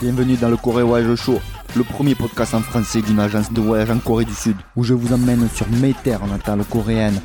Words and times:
Bienvenue 0.00 0.36
dans 0.36 0.48
le 0.48 0.56
Corée 0.56 0.82
Voyage 0.82 1.14
Show, 1.14 1.38
le 1.76 1.84
premier 1.84 2.16
podcast 2.16 2.52
en 2.52 2.60
français 2.60 3.00
d'une 3.00 3.20
agence 3.20 3.52
de 3.52 3.60
voyage 3.60 3.90
en 3.92 3.98
Corée 3.98 4.24
du 4.24 4.34
Sud, 4.34 4.56
où 4.74 4.82
je 4.82 4.92
vous 4.92 5.12
emmène 5.12 5.48
sur 5.54 5.68
mes 5.80 5.94
terres 5.94 6.26
natales 6.26 6.64
coréennes. 6.64 7.20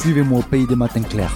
Suivez-moi 0.00 0.38
au 0.38 0.42
pays 0.42 0.66
des 0.66 0.76
matins 0.76 1.02
clairs. 1.02 1.32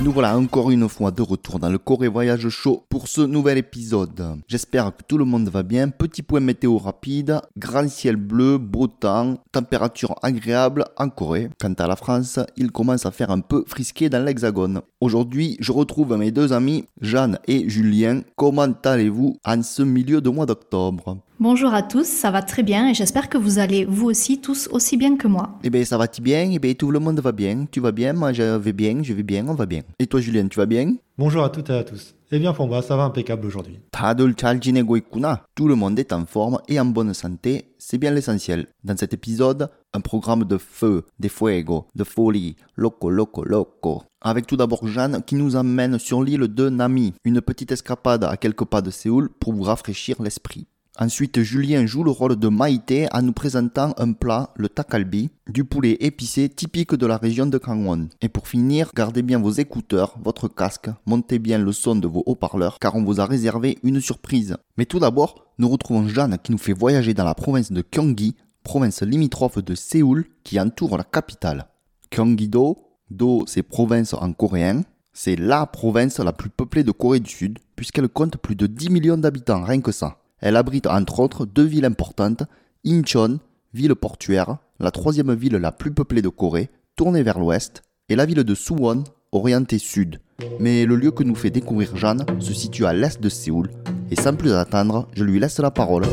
Nous 0.00 0.12
voilà 0.12 0.38
encore 0.38 0.70
une 0.70 0.88
fois 0.88 1.10
de 1.10 1.22
retour 1.22 1.58
dans 1.58 1.68
le 1.68 1.76
Corée 1.76 2.06
Voyage 2.06 2.48
Show 2.48 2.84
pour 2.88 3.08
ce 3.08 3.20
nouvel 3.20 3.58
épisode. 3.58 4.38
J'espère 4.46 4.96
que 4.96 5.02
tout 5.02 5.18
le 5.18 5.24
monde 5.24 5.48
va 5.48 5.64
bien. 5.64 5.88
Petit 5.88 6.22
point 6.22 6.38
météo 6.38 6.78
rapide, 6.78 7.40
grand 7.56 7.88
ciel 7.88 8.14
bleu, 8.14 8.58
beau 8.58 8.86
temps, 8.86 9.38
température 9.50 10.14
agréable 10.22 10.84
en 10.96 11.08
Corée. 11.08 11.50
Quant 11.60 11.74
à 11.74 11.88
la 11.88 11.96
France, 11.96 12.38
il 12.56 12.70
commence 12.70 13.06
à 13.06 13.10
faire 13.10 13.32
un 13.32 13.40
peu 13.40 13.64
frisqué 13.66 14.08
dans 14.08 14.24
l'Hexagone. 14.24 14.82
Aujourd'hui, 15.00 15.56
je 15.58 15.72
retrouve 15.72 16.16
mes 16.16 16.30
deux 16.30 16.52
amis, 16.52 16.84
Jeanne 17.00 17.40
et 17.48 17.68
Julien. 17.68 18.20
Comment 18.36 18.72
allez-vous 18.84 19.36
en 19.44 19.62
ce 19.64 19.82
milieu 19.82 20.20
de 20.20 20.30
mois 20.30 20.46
d'octobre? 20.46 21.18
Bonjour 21.39 21.73
à 21.73 21.83
tous, 21.83 22.05
ça 22.07 22.31
va 22.31 22.41
très 22.41 22.63
bien 22.63 22.89
et 22.89 22.93
j'espère 22.93 23.27
que 23.27 23.37
vous 23.37 23.59
allez 23.59 23.85
vous 23.85 24.05
aussi 24.05 24.39
tous 24.39 24.69
aussi 24.71 24.95
bien 24.97 25.17
que 25.17 25.27
moi. 25.27 25.59
Eh 25.63 25.69
bien, 25.69 25.83
ça 25.83 25.97
va-t-il 25.97 26.23
bien 26.23 26.49
Eh 26.51 26.59
bien, 26.59 26.73
tout 26.73 26.91
le 26.91 26.99
monde 26.99 27.19
va 27.19 27.31
bien. 27.31 27.65
Tu 27.69 27.79
vas 27.79 27.91
bien 27.91 28.13
Moi, 28.13 28.31
je 28.33 28.57
vais 28.57 28.73
bien, 28.73 29.01
je 29.03 29.13
vais 29.13 29.23
bien, 29.23 29.45
on 29.47 29.53
va 29.53 29.65
bien. 29.65 29.81
Et 29.99 30.07
toi, 30.07 30.21
Julien, 30.21 30.47
tu 30.47 30.57
vas 30.57 30.65
bien 30.65 30.93
Bonjour 31.17 31.43
à 31.43 31.49
toutes 31.49 31.69
et 31.69 31.73
à 31.73 31.83
tous. 31.83 32.15
Eh 32.31 32.39
bien, 32.39 32.53
pour 32.53 32.67
moi, 32.67 32.81
ça 32.81 32.95
va 32.95 33.03
impeccable 33.03 33.45
aujourd'hui. 33.45 33.79
다들 33.91 34.33
잘 34.33 34.59
지내고 34.59 34.97
있구나. 34.97 35.41
Tout 35.53 35.67
le 35.67 35.75
monde 35.75 35.99
est 35.99 36.13
en 36.13 36.25
forme 36.25 36.59
et 36.67 36.79
en 36.79 36.85
bonne 36.85 37.13
santé, 37.13 37.75
c'est 37.77 37.99
bien 37.99 38.09
l'essentiel. 38.11 38.67
Dans 38.83 38.97
cet 38.97 39.13
épisode, 39.13 39.69
un 39.93 39.99
programme 40.01 40.43
de 40.45 40.57
feu, 40.57 41.03
de 41.19 41.27
fuego, 41.27 41.85
de 41.93 42.03
folie, 42.03 42.55
loco, 42.75 43.11
loco, 43.11 43.43
loco. 43.43 44.03
Avec 44.21 44.47
tout 44.47 44.57
d'abord 44.57 44.87
Jeanne 44.87 45.21
qui 45.23 45.35
nous 45.35 45.55
emmène 45.55 45.99
sur 45.99 46.23
l'île 46.23 46.47
de 46.47 46.69
Nami, 46.69 47.13
une 47.23 47.41
petite 47.41 47.71
escapade 47.71 48.23
à 48.23 48.37
quelques 48.37 48.65
pas 48.65 48.81
de 48.81 48.89
Séoul 48.89 49.29
pour 49.39 49.53
vous 49.53 49.63
rafraîchir 49.63 50.19
l'esprit. 50.21 50.65
Ensuite, 51.00 51.42
Julien 51.42 51.86
joue 51.86 52.02
le 52.02 52.10
rôle 52.10 52.34
de 52.34 52.48
Maïté 52.48 53.06
en 53.12 53.22
nous 53.22 53.32
présentant 53.32 53.94
un 53.98 54.14
plat, 54.14 54.50
le 54.56 54.68
takalbi, 54.68 55.30
du 55.48 55.64
poulet 55.64 55.96
épicé 56.00 56.48
typique 56.48 56.96
de 56.96 57.06
la 57.06 57.18
région 57.18 57.46
de 57.46 57.56
Gangwon. 57.56 58.08
Et 58.20 58.28
pour 58.28 58.48
finir, 58.48 58.90
gardez 58.96 59.22
bien 59.22 59.38
vos 59.38 59.52
écouteurs, 59.52 60.16
votre 60.20 60.48
casque, 60.48 60.90
montez 61.06 61.38
bien 61.38 61.58
le 61.58 61.70
son 61.70 61.94
de 61.94 62.08
vos 62.08 62.24
haut-parleurs 62.26 62.80
car 62.80 62.96
on 62.96 63.04
vous 63.04 63.20
a 63.20 63.26
réservé 63.26 63.78
une 63.84 64.00
surprise. 64.00 64.56
Mais 64.76 64.86
tout 64.86 64.98
d'abord, 64.98 65.46
nous 65.58 65.68
retrouvons 65.68 66.08
Jeanne 66.08 66.36
qui 66.42 66.50
nous 66.50 66.58
fait 66.58 66.72
voyager 66.72 67.14
dans 67.14 67.24
la 67.24 67.36
province 67.36 67.70
de 67.70 67.84
Gyeonggi, 67.92 68.34
province 68.64 69.02
limitrophe 69.02 69.62
de 69.62 69.76
Séoul 69.76 70.24
qui 70.42 70.58
entoure 70.58 70.98
la 70.98 71.04
capitale. 71.04 71.68
Gyeonggi-do, 72.10 72.76
do 73.08 73.44
c'est 73.46 73.62
province 73.62 74.14
en 74.14 74.32
coréen, 74.32 74.82
c'est 75.12 75.36
la 75.36 75.64
province 75.66 76.18
la 76.18 76.32
plus 76.32 76.50
peuplée 76.50 76.82
de 76.82 76.90
Corée 76.90 77.20
du 77.20 77.30
Sud 77.30 77.60
puisqu'elle 77.76 78.08
compte 78.08 78.36
plus 78.36 78.56
de 78.56 78.66
10 78.66 78.90
millions 78.90 79.16
d'habitants, 79.16 79.62
rien 79.62 79.80
que 79.80 79.92
ça. 79.92 80.18
Elle 80.40 80.56
abrite 80.56 80.86
entre 80.86 81.20
autres 81.20 81.46
deux 81.46 81.64
villes 81.64 81.84
importantes, 81.84 82.44
Incheon, 82.86 83.40
ville 83.74 83.94
portuaire, 83.94 84.58
la 84.78 84.90
troisième 84.90 85.34
ville 85.34 85.56
la 85.56 85.72
plus 85.72 85.92
peuplée 85.92 86.22
de 86.22 86.28
Corée, 86.28 86.70
tournée 86.96 87.22
vers 87.22 87.38
l'ouest, 87.38 87.82
et 88.08 88.16
la 88.16 88.24
ville 88.24 88.44
de 88.44 88.54
Suwon, 88.54 89.04
orientée 89.32 89.78
sud. 89.78 90.20
Mais 90.60 90.84
le 90.84 90.94
lieu 90.94 91.10
que 91.10 91.24
nous 91.24 91.34
fait 91.34 91.50
découvrir 91.50 91.96
Jeanne 91.96 92.24
se 92.38 92.54
situe 92.54 92.86
à 92.86 92.92
l'est 92.92 93.20
de 93.20 93.28
Séoul, 93.28 93.70
et 94.10 94.16
sans 94.16 94.36
plus 94.36 94.52
attendre, 94.52 95.08
je 95.12 95.24
lui 95.24 95.40
laisse 95.40 95.58
la 95.58 95.72
parole. 95.72 96.04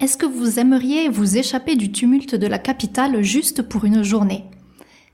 Est-ce 0.00 0.16
que 0.16 0.26
vous 0.26 0.58
aimeriez 0.58 1.08
vous 1.08 1.36
échapper 1.36 1.76
du 1.76 1.92
tumulte 1.92 2.34
de 2.34 2.46
la 2.46 2.58
capitale 2.58 3.22
juste 3.22 3.62
pour 3.62 3.84
une 3.84 4.02
journée? 4.02 4.44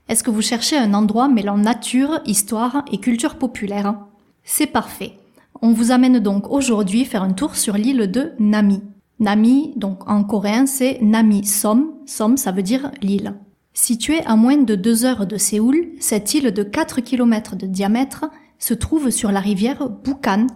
Est-ce 0.09 0.23
que 0.23 0.31
vous 0.31 0.41
cherchez 0.41 0.77
un 0.77 0.93
endroit 0.93 1.29
mêlant 1.29 1.57
nature, 1.57 2.19
histoire 2.25 2.83
et 2.91 2.99
culture 2.99 3.35
populaire? 3.35 3.95
C'est 4.43 4.67
parfait. 4.67 5.13
On 5.61 5.71
vous 5.71 5.91
amène 5.91 6.19
donc 6.19 6.51
aujourd'hui 6.51 7.05
faire 7.05 7.23
un 7.23 7.31
tour 7.31 7.55
sur 7.55 7.75
l'île 7.75 8.11
de 8.11 8.33
Nami. 8.37 8.81
Nami, 9.19 9.73
donc 9.77 10.09
en 10.09 10.23
coréen, 10.25 10.65
c'est 10.65 10.99
Nami 11.01 11.45
Som. 11.45 11.93
Som, 12.05 12.35
ça 12.35 12.51
veut 12.51 12.63
dire 12.63 12.91
l'île. 13.01 13.35
Située 13.73 14.23
à 14.25 14.35
moins 14.35 14.57
de 14.57 14.75
deux 14.75 15.05
heures 15.05 15.25
de 15.25 15.37
Séoul, 15.37 15.87
cette 15.99 16.33
île 16.33 16.51
de 16.51 16.63
4 16.63 16.99
km 16.99 17.55
de 17.55 17.65
diamètre 17.65 18.25
se 18.59 18.73
trouve 18.73 19.09
sur 19.09 19.31
la 19.31 19.39
rivière 19.39 19.89
Bukhan, 19.89 20.47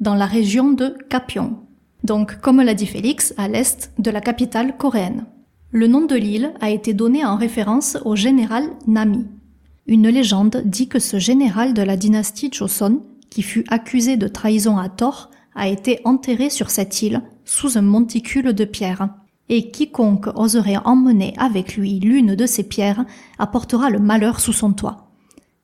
dans 0.00 0.14
la 0.14 0.26
région 0.26 0.72
de 0.72 0.96
Kapyong. 1.10 1.56
Donc, 2.02 2.40
comme 2.40 2.62
l'a 2.62 2.74
dit 2.74 2.86
Félix, 2.86 3.34
à 3.36 3.48
l'est 3.48 3.92
de 3.98 4.10
la 4.10 4.20
capitale 4.20 4.76
coréenne. 4.76 5.26
Le 5.76 5.88
nom 5.88 6.02
de 6.02 6.14
l'île 6.14 6.52
a 6.60 6.70
été 6.70 6.94
donné 6.94 7.24
en 7.24 7.34
référence 7.34 7.98
au 8.04 8.14
général 8.14 8.62
Nami. 8.86 9.26
Une 9.88 10.06
légende 10.06 10.62
dit 10.64 10.86
que 10.86 11.00
ce 11.00 11.18
général 11.18 11.74
de 11.74 11.82
la 11.82 11.96
dynastie 11.96 12.48
Joseon, 12.52 13.02
qui 13.28 13.42
fut 13.42 13.64
accusé 13.66 14.16
de 14.16 14.28
trahison 14.28 14.78
à 14.78 14.88
tort, 14.88 15.32
a 15.56 15.66
été 15.66 16.00
enterré 16.04 16.48
sur 16.48 16.70
cette 16.70 17.02
île 17.02 17.22
sous 17.44 17.76
un 17.76 17.82
monticule 17.82 18.52
de 18.52 18.64
pierres. 18.64 19.08
Et 19.48 19.72
quiconque 19.72 20.28
oserait 20.36 20.76
emmener 20.84 21.34
avec 21.38 21.76
lui 21.76 21.98
l'une 21.98 22.36
de 22.36 22.46
ces 22.46 22.62
pierres 22.62 23.04
apportera 23.40 23.90
le 23.90 23.98
malheur 23.98 24.38
sous 24.38 24.52
son 24.52 24.74
toit. 24.74 25.10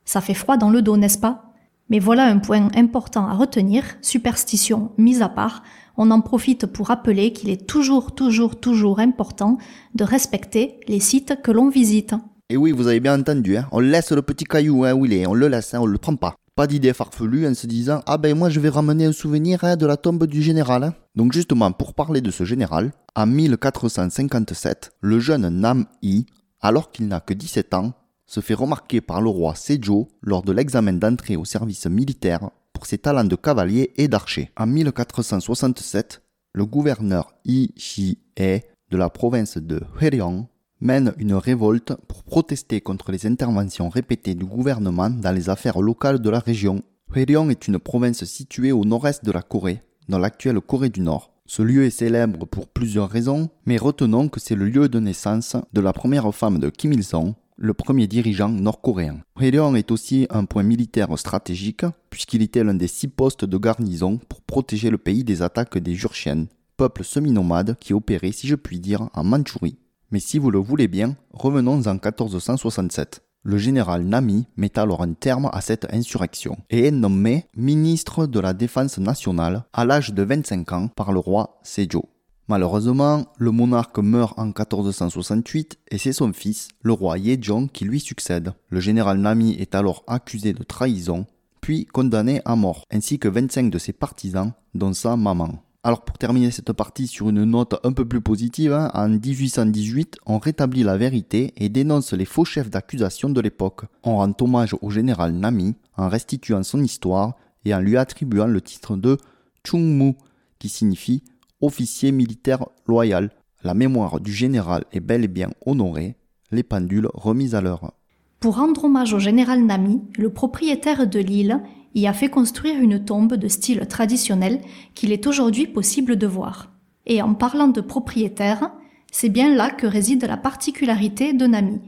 Ça 0.05 0.21
fait 0.21 0.35
froid 0.35 0.57
dans 0.57 0.71
le 0.71 0.83
dos, 0.83 0.97
n'est-ce 0.97 1.19
pas? 1.19 1.53
Mais 1.89 2.01
voilà 2.01 2.25
un 2.25 2.39
point 2.39 2.69
important 2.75 3.29
à 3.29 3.35
retenir, 3.35 3.85
superstition 4.03 4.91
mise 4.99 5.23
à 5.23 5.29
part, 5.29 5.63
on 5.97 6.11
en 6.11 6.21
profite 6.21 6.67
pour 6.67 6.89
rappeler 6.89 7.33
qu'il 7.33 7.51
est 7.51 7.67
toujours, 7.67 8.15
toujours, 8.15 8.59
toujours 8.59 8.99
important 9.01 9.59
de 9.95 10.05
respecter 10.05 10.81
les 10.89 11.01
sites 11.01 11.41
que 11.43 11.51
l'on 11.51 11.69
visite. 11.69 12.15
Et 12.49 12.57
oui, 12.57 12.73
vous 12.73 12.89
avez 12.89 13.01
bien 13.01 13.19
entendu, 13.19 13.57
hein, 13.57 13.69
on 13.71 13.79
laisse 13.81 14.11
le 14.11 14.23
petit 14.23 14.45
caillou 14.45 14.85
hein, 14.85 14.93
où 14.93 15.07
on 15.07 15.35
le 15.35 15.49
laisse, 15.49 15.75
hein, 15.75 15.81
on 15.81 15.87
le 15.87 15.99
prend 15.99 16.17
pas. 16.17 16.35
Pas 16.57 16.67
d'idée 16.67 16.93
farfelue 16.93 17.47
en 17.47 17.55
se 17.55 17.67
disant 17.67 18.03
Ah 18.07 18.19
ben 18.19 18.37
moi 18.37 18.51
je 18.51 18.61
vais 18.61 18.69
ramener 18.69 19.07
un 19.07 19.13
souvenir 19.13 19.63
hein, 19.63 19.77
de 19.77 19.87
la 19.87 19.97
tombe 19.97 20.27
du 20.27 20.43
général. 20.43 20.83
hein. 20.85 20.95
Donc 21.15 21.33
justement, 21.33 21.71
pour 21.73 21.95
parler 21.95 22.21
de 22.21 22.31
ce 22.31 22.45
général, 22.45 22.93
en 23.15 23.27
1457, 23.27 24.91
le 25.01 25.21
jeune 25.21 25.49
Nam 25.49 25.87
Yi, 26.03 26.27
alors 26.61 26.91
qu'il 26.91 27.09
n'a 27.09 27.21
que 27.21 27.35
17 27.35 27.73
ans, 27.75 27.93
se 28.27 28.41
fait 28.41 28.55
remarquer 28.55 29.01
par 29.01 29.21
le 29.21 29.29
roi 29.29 29.55
Sejo 29.55 30.09
lors 30.23 30.43
de 30.43 30.53
l'examen 30.53 30.93
d'entrée 30.93 31.37
au 31.37 31.45
service 31.45 31.87
militaire 31.87 32.51
ses 32.87 32.99
talents 32.99 33.25
de 33.25 33.37
cavalier 33.37 33.93
et 33.97 34.09
d'archer. 34.09 34.51
En 34.57 34.67
1467, 34.67 36.23
le 36.53 36.67
gouverneur 36.67 37.35
Yi 37.45 37.73
Shi-e 37.77 38.61
de 38.91 38.97
la 38.97 39.09
province 39.11 39.59
de 39.59 39.81
Hyeryong 40.01 40.47
mène 40.81 41.13
une 41.19 41.35
révolte 41.35 41.95
pour 42.09 42.25
protester 42.25 42.81
contre 42.81 43.13
les 43.13 43.27
interventions 43.27 43.89
répétées 43.89 44.35
du 44.35 44.45
gouvernement 44.45 45.11
dans 45.11 45.33
les 45.33 45.51
affaires 45.51 45.81
locales 45.81 46.21
de 46.21 46.31
la 46.31 46.41
région. 46.41 46.83
Hyeryong 47.15 47.51
est 47.51 47.69
une 47.69 47.79
province 47.79 48.25
située 48.25 48.73
au 48.73 48.85
nord-est 48.85 49.25
de 49.25 49.33
la 49.33 49.43
Corée, 49.43 49.83
dans 50.09 50.19
l'actuelle 50.19 50.61
Corée 50.61 50.89
du 50.89 51.01
Nord. 51.01 51.33
Ce 51.47 51.63
lieu 51.63 51.85
est 51.85 51.91
célèbre 51.91 52.47
pour 52.47 52.69
plusieurs 52.69 53.11
raisons, 53.11 53.51
mais 53.67 53.77
retenons 53.77 54.29
que 54.29 54.39
c'est 54.39 54.55
le 54.55 54.69
lieu 54.69 54.89
de 54.89 55.01
naissance 55.01 55.57
de 55.73 55.81
la 55.81 55.93
première 55.93 56.33
femme 56.33 56.61
de 56.61 56.71
Kim 56.71 56.93
Il-sung, 56.93 57.35
le 57.63 57.75
premier 57.75 58.07
dirigeant 58.07 58.49
nord-coréen. 58.49 59.21
Hyeryong 59.39 59.77
est 59.77 59.91
aussi 59.91 60.27
un 60.31 60.47
point 60.47 60.63
militaire 60.63 61.17
stratégique, 61.19 61.85
puisqu'il 62.09 62.41
était 62.41 62.65
l'un 62.65 62.73
des 62.73 62.89
six 62.89 63.07
postes 63.07 63.45
de 63.45 63.59
garnison 63.59 64.19
pour 64.31 64.41
protéger 64.41 64.89
le 64.89 64.97
pays 64.97 65.25
des 65.25 65.43
attaques 65.43 65.77
des 65.77 65.95
Jurchen, 65.95 66.47
peuple 66.79 67.05
semi-nomade 67.05 67.77
qui 67.79 67.93
opérait, 67.93 68.33
si 68.33 68.49
je 68.49 68.55
puis 68.55 68.81
dire, 68.81 69.11
en 69.13 69.25
Mandchourie. 69.25 69.77
Mais 70.11 70.21
si 70.21 70.39
vous 70.39 70.51
le 70.51 70.59
voulez 70.59 70.89
bien, 70.89 71.17
revenons 71.33 71.87
en 71.87 71.93
1467. 71.93 73.23
Le 73.43 73.59
général 73.59 74.05
Nami 74.05 74.47
met 74.57 74.79
alors 74.79 75.03
un 75.03 75.13
terme 75.13 75.51
à 75.53 75.61
cette 75.61 75.87
insurrection 75.93 76.57
et 76.71 76.87
est 76.87 76.91
nommé 76.91 77.45
ministre 77.57 78.27
de 78.27 78.41
la 78.41 78.55
Défense 78.55 78.99
nationale 78.99 79.65
à 79.75 79.85
l'âge 79.85 80.15
de 80.15 80.23
25 80.23 80.73
ans 80.73 80.89
par 80.89 81.13
le 81.13 81.19
roi 81.19 81.61
Sejo. 81.63 82.09
Malheureusement, 82.51 83.27
le 83.39 83.53
monarque 83.53 84.01
meurt 84.01 84.37
en 84.37 84.47
1468 84.47 85.79
et 85.93 85.99
c'est 85.99 86.13
son 86.13 86.33
fils, 86.33 86.67
le 86.83 86.93
roi 86.93 87.17
Yejong, 87.17 87.69
qui 87.71 87.85
lui 87.85 88.01
succède. 88.01 88.55
Le 88.71 88.81
général 88.81 89.19
Nami 89.19 89.53
est 89.53 89.77
alors 89.77 90.03
accusé 90.09 90.53
de 90.53 90.65
trahison, 90.65 91.27
puis 91.61 91.87
condamné 91.87 92.43
à 92.45 92.57
mort, 92.57 92.87
ainsi 92.91 93.21
que 93.21 93.29
25 93.29 93.71
de 93.71 93.79
ses 93.79 93.93
partisans, 93.93 94.53
dont 94.75 94.93
sa 94.93 95.17
maman. 95.17 95.63
Alors 95.85 96.05
pour 96.05 96.19
terminer 96.19 96.51
cette 96.51 96.73
partie 96.73 97.07
sur 97.07 97.29
une 97.29 97.45
note 97.45 97.79
un 97.85 97.93
peu 97.93 98.05
plus 98.05 98.21
positive, 98.21 98.73
hein, 98.73 98.91
en 98.95 99.09
1818, 99.09 100.17
on 100.27 100.41
rétablit 100.41 100.83
la 100.83 100.97
vérité 100.97 101.53
et 101.57 101.69
dénonce 101.69 102.15
les 102.15 102.25
faux 102.25 102.45
chefs 102.45 102.69
d'accusation 102.69 103.31
de 103.31 103.41
l'époque. 103.41 103.83
On 104.03 104.17
rend 104.17 104.33
hommage 104.41 104.75
au 104.83 104.91
général 104.91 105.35
Nami 105.35 105.77
en 105.97 106.09
restituant 106.09 106.65
son 106.65 106.83
histoire 106.83 107.37
et 107.65 107.73
en 107.73 107.79
lui 107.79 107.97
attribuant 107.97 108.49
le 108.49 108.61
titre 108.61 108.97
de 108.97 109.19
Chungmu, 109.63 110.17
qui 110.59 110.69
signifie 110.69 111.23
officier 111.61 112.13
militaire 112.13 112.67
loyal. 112.87 113.31
La 113.63 113.75
mémoire 113.75 114.21
du 114.21 114.33
général 114.33 114.85
est 114.93 115.01
bel 115.01 115.25
et 115.25 115.29
bien 115.29 115.51
honorée, 115.67 116.17
les 116.51 116.63
pendules 116.63 117.09
remises 117.13 117.55
à 117.55 117.61
l'heure. 117.61 117.93
Pour 118.41 118.57
rendre 118.57 118.85
hommage 118.85 119.13
au 119.13 119.19
général 119.19 119.65
Nami, 119.65 120.01
le 120.17 120.31
propriétaire 120.31 121.07
de 121.07 121.19
l'île 121.19 121.61
y 121.95 122.07
a 122.07 122.13
fait 122.13 122.31
construire 122.31 122.81
une 122.81 123.05
tombe 123.05 123.35
de 123.35 123.49
style 123.49 123.87
traditionnel 123.87 124.61
qu'il 124.95 125.13
est 125.13 125.27
aujourd'hui 125.27 125.67
possible 125.67 126.17
de 126.17 126.27
voir. 126.27 126.73
Et 127.07 127.21
en 127.21 127.35
parlant 127.35 127.69
de 127.69 127.81
propriétaire, 127.81 128.73
c'est 129.13 129.29
bien 129.29 129.55
là 129.55 129.71
que 129.71 129.87
réside 129.87 130.25
la 130.25 130.37
particularité 130.37 131.33
de 131.33 131.47
Nami. 131.47 131.81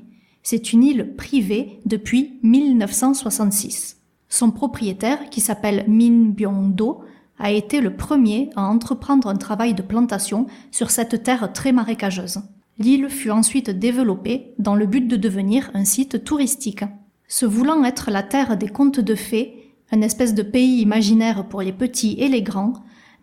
C'est 0.42 0.72
une 0.72 0.82
île 0.82 1.14
privée 1.16 1.80
depuis 1.86 2.38
1966. 2.42 3.98
Son 4.28 4.50
propriétaire, 4.50 5.30
qui 5.30 5.40
s'appelle 5.40 5.84
Min 5.88 6.30
Byung-do, 6.30 7.02
a 7.42 7.50
été 7.50 7.80
le 7.80 7.96
premier 7.96 8.50
à 8.54 8.62
entreprendre 8.62 9.28
un 9.28 9.36
travail 9.36 9.74
de 9.74 9.82
plantation 9.82 10.46
sur 10.70 10.90
cette 10.90 11.24
terre 11.24 11.52
très 11.52 11.72
marécageuse. 11.72 12.40
L'île 12.78 13.10
fut 13.10 13.30
ensuite 13.30 13.68
développée 13.68 14.54
dans 14.58 14.76
le 14.76 14.86
but 14.86 15.06
de 15.08 15.16
devenir 15.16 15.70
un 15.74 15.84
site 15.84 16.24
touristique. 16.24 16.84
Se 17.26 17.44
voulant 17.44 17.84
être 17.84 18.10
la 18.10 18.22
terre 18.22 18.56
des 18.56 18.68
contes 18.68 19.00
de 19.00 19.14
fées, 19.16 19.74
un 19.90 20.02
espèce 20.02 20.34
de 20.34 20.42
pays 20.42 20.80
imaginaire 20.80 21.48
pour 21.48 21.62
les 21.62 21.72
petits 21.72 22.14
et 22.18 22.28
les 22.28 22.42
grands, 22.42 22.74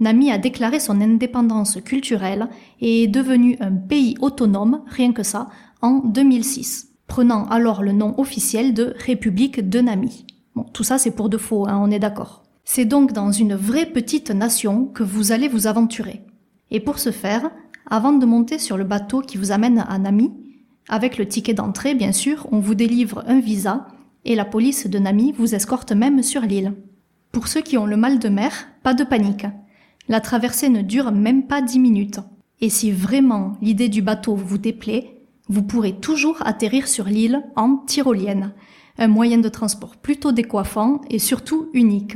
Nami 0.01 0.31
a 0.31 0.37
déclaré 0.37 0.79
son 0.81 0.99
indépendance 1.01 1.79
culturelle 1.81 2.49
et 2.81 3.03
est 3.03 3.07
devenu 3.07 3.57
un 3.61 3.71
pays 3.71 4.15
autonome, 4.19 4.81
rien 4.87 5.13
que 5.13 5.23
ça, 5.23 5.49
en 5.81 5.99
2006, 5.99 6.89
prenant 7.07 7.45
alors 7.47 7.83
le 7.83 7.93
nom 7.93 8.19
officiel 8.19 8.73
de 8.73 8.93
République 9.05 9.67
de 9.67 9.79
Nami. 9.79 10.25
Bon, 10.55 10.63
tout 10.73 10.83
ça 10.83 10.97
c'est 10.97 11.11
pour 11.11 11.29
de 11.29 11.37
faux, 11.37 11.67
hein, 11.67 11.79
on 11.81 11.89
est 11.89 11.99
d'accord. 11.99 12.43
C'est 12.71 12.85
donc 12.85 13.13
dans 13.13 13.31
une 13.31 13.55
vraie 13.55 13.87
petite 13.87 14.29
nation 14.29 14.85
que 14.85 15.01
vous 15.01 15.31
allez 15.31 15.47
vous 15.47 15.65
aventurer. 15.65 16.21
Et 16.69 16.79
pour 16.79 16.99
ce 16.99 17.09
faire, 17.09 17.49
avant 17.89 18.13
de 18.13 18.27
monter 18.27 18.59
sur 18.59 18.77
le 18.77 18.83
bateau 18.83 19.21
qui 19.21 19.39
vous 19.39 19.51
amène 19.51 19.83
à 19.89 19.97
Nami, 19.97 20.31
avec 20.87 21.17
le 21.17 21.27
ticket 21.27 21.55
d'entrée 21.55 21.95
bien 21.95 22.11
sûr, 22.11 22.47
on 22.51 22.59
vous 22.59 22.75
délivre 22.75 23.23
un 23.25 23.39
visa 23.39 23.87
et 24.23 24.35
la 24.35 24.45
police 24.45 24.85
de 24.85 24.99
Nami 24.99 25.33
vous 25.35 25.55
escorte 25.55 25.93
même 25.93 26.21
sur 26.21 26.41
l'île. 26.41 26.75
Pour 27.31 27.47
ceux 27.47 27.61
qui 27.61 27.75
ont 27.75 27.87
le 27.87 27.97
mal 27.97 28.19
de 28.19 28.29
mer, 28.29 28.67
pas 28.83 28.93
de 28.93 29.03
panique. 29.03 29.47
La 30.07 30.21
traversée 30.21 30.69
ne 30.69 30.83
dure 30.83 31.11
même 31.11 31.47
pas 31.47 31.63
dix 31.63 31.79
minutes. 31.79 32.19
Et 32.61 32.69
si 32.69 32.91
vraiment 32.91 33.57
l'idée 33.63 33.89
du 33.89 34.03
bateau 34.03 34.35
vous 34.35 34.59
déplaît, 34.59 35.23
vous 35.47 35.63
pourrez 35.63 35.99
toujours 35.99 36.37
atterrir 36.45 36.87
sur 36.87 37.05
l'île 37.05 37.41
en 37.55 37.77
tyrolienne, 37.77 38.53
un 38.99 39.07
moyen 39.07 39.39
de 39.39 39.49
transport 39.49 39.97
plutôt 39.97 40.31
décoiffant 40.31 41.01
et 41.09 41.17
surtout 41.17 41.71
unique. 41.73 42.15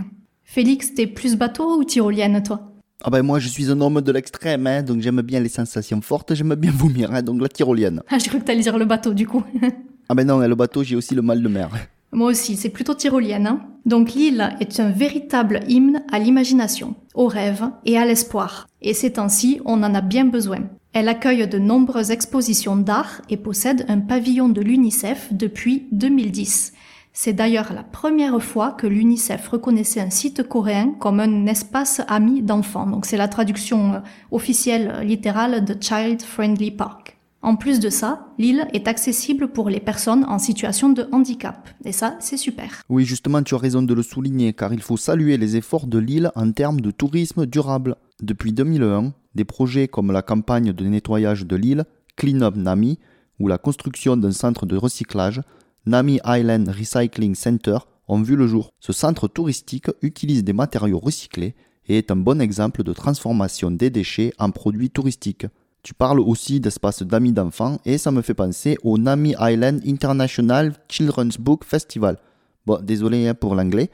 Félix, 0.53 0.93
t'es 0.93 1.07
plus 1.07 1.35
bateau 1.35 1.79
ou 1.79 1.83
tyrolienne, 1.83 2.43
toi? 2.43 2.61
Ah 3.03 3.09
ben 3.09 3.23
moi 3.23 3.39
je 3.39 3.47
suis 3.47 3.71
un 3.71 3.81
homme 3.81 4.01
de 4.01 4.11
l'extrême, 4.11 4.67
hein, 4.67 4.83
donc 4.83 5.01
j'aime 5.01 5.23
bien 5.23 5.39
les 5.39 5.49
sensations 5.49 5.99
fortes, 5.99 6.35
j'aime 6.35 6.53
bien 6.53 6.69
vomir, 6.71 7.11
hein, 7.11 7.23
donc 7.23 7.41
la 7.41 7.49
tyrolienne. 7.49 8.03
Ah, 8.07 8.19
j'ai 8.19 8.29
cru 8.29 8.39
que 8.39 8.45
t'allais 8.45 8.61
dire 8.61 8.77
le 8.77 8.85
bateau 8.85 9.15
du 9.15 9.25
coup. 9.25 9.43
ah 10.09 10.13
ben 10.13 10.27
non, 10.27 10.37
le 10.37 10.53
bateau 10.53 10.83
j'ai 10.83 10.95
aussi 10.95 11.15
le 11.15 11.23
mal 11.23 11.41
de 11.41 11.47
mer. 11.47 11.71
Moi 12.11 12.29
aussi, 12.29 12.55
c'est 12.55 12.69
plutôt 12.69 12.93
tyrolienne. 12.93 13.47
Hein 13.47 13.61
Donc 13.87 14.13
l'île 14.13 14.55
est 14.59 14.79
un 14.79 14.91
véritable 14.91 15.61
hymne 15.67 16.03
à 16.11 16.19
l'imagination, 16.19 16.93
au 17.15 17.25
rêve 17.25 17.63
et 17.85 17.97
à 17.97 18.05
l'espoir. 18.05 18.67
Et 18.83 18.93
ces 18.93 19.13
temps-ci, 19.13 19.59
on 19.65 19.81
en 19.81 19.95
a 19.95 20.01
bien 20.01 20.25
besoin. 20.25 20.59
Elle 20.93 21.09
accueille 21.09 21.47
de 21.47 21.57
nombreuses 21.57 22.11
expositions 22.11 22.75
d'art 22.75 23.23
et 23.27 23.37
possède 23.37 23.87
un 23.87 24.01
pavillon 24.01 24.49
de 24.49 24.61
l'UNICEF 24.61 25.29
depuis 25.31 25.87
2010. 25.93 26.73
C'est 27.15 27.33
d'ailleurs 27.33 27.73
la 27.73 27.83
première 27.83 28.41
fois 28.41 28.71
que 28.71 28.87
l'UNICEF 28.87 29.47
reconnaissait 29.47 30.01
un 30.01 30.09
site 30.09 30.41
coréen 30.47 30.95
comme 30.99 31.19
un 31.19 31.45
espace 31.45 32.01
ami 32.07 32.41
d'enfants. 32.41 32.87
Donc 32.87 33.05
c'est 33.05 33.17
la 33.17 33.27
traduction 33.27 33.93
euh, 33.93 33.99
officielle 34.31 34.99
littérale 35.03 35.63
de 35.63 35.75
Child 35.79 36.23
Friendly 36.23 36.71
Park. 36.71 37.19
En 37.43 37.55
plus 37.55 37.79
de 37.79 37.89
ça, 37.91 38.29
l'île 38.39 38.65
est 38.73 38.87
accessible 38.87 39.49
pour 39.49 39.69
les 39.69 39.79
personnes 39.79 40.25
en 40.25 40.39
situation 40.39 40.89
de 40.89 41.07
handicap. 41.11 41.69
Et 41.85 41.91
ça, 41.91 42.15
c'est 42.19 42.37
super. 42.37 42.81
Oui, 42.89 43.05
justement, 43.05 43.43
tu 43.43 43.53
as 43.53 43.57
raison 43.59 43.83
de 43.83 43.93
le 43.93 44.01
souligner, 44.01 44.53
car 44.53 44.73
il 44.73 44.81
faut 44.81 44.97
saluer 44.97 45.37
les 45.37 45.57
efforts 45.57 45.85
de 45.85 45.99
l'île 45.99 46.31
en 46.35 46.51
termes 46.51 46.79
de 46.79 46.89
tourisme 46.89 47.45
durable. 47.45 47.97
Depuis 48.21 48.53
2001, 48.53 49.13
des 49.35 49.43
projets 49.43 49.89
comme 49.89 50.11
la 50.11 50.21
campagne 50.21 50.71
de 50.71 50.85
nettoyage 50.85 51.45
de 51.45 51.55
l'île, 51.57 51.83
Clean 52.15 52.41
Up 52.41 52.55
Nami, 52.55 52.97
ou 53.39 53.49
la 53.49 53.57
construction 53.57 54.15
d'un 54.15 54.31
centre 54.31 54.65
de 54.65 54.77
recyclage, 54.77 55.41
Nami 55.85 56.19
Island 56.25 56.69
Recycling 56.69 57.35
Center, 57.35 57.77
ont 58.07 58.21
vu 58.21 58.35
le 58.35 58.47
jour. 58.47 58.71
Ce 58.79 58.93
centre 58.93 59.27
touristique 59.27 59.87
utilise 60.01 60.43
des 60.43 60.53
matériaux 60.53 60.99
recyclés 60.99 61.55
et 61.87 61.97
est 61.97 62.11
un 62.11 62.15
bon 62.15 62.41
exemple 62.41 62.83
de 62.83 62.93
transformation 62.93 63.71
des 63.71 63.89
déchets 63.89 64.33
en 64.39 64.51
produits 64.51 64.89
touristiques. 64.89 65.47
Tu 65.81 65.93
parles 65.93 66.21
aussi 66.21 66.61
d'espace 66.61 67.03
d'amis 67.03 67.33
d'enfants 67.33 67.79
et 67.85 67.97
ça 67.97 68.11
me 68.11 68.21
fait 68.21 68.33
penser 68.33 68.77
au 68.83 68.97
Nami 68.97 69.35
Island 69.39 69.81
International 69.85 70.73
Children's 70.87 71.37
Book 71.37 71.65
Festival. 71.65 72.17
Bon, 72.65 72.79
désolé 72.81 73.27
hein, 73.27 73.33
pour 73.33 73.55
l'anglais. 73.55 73.89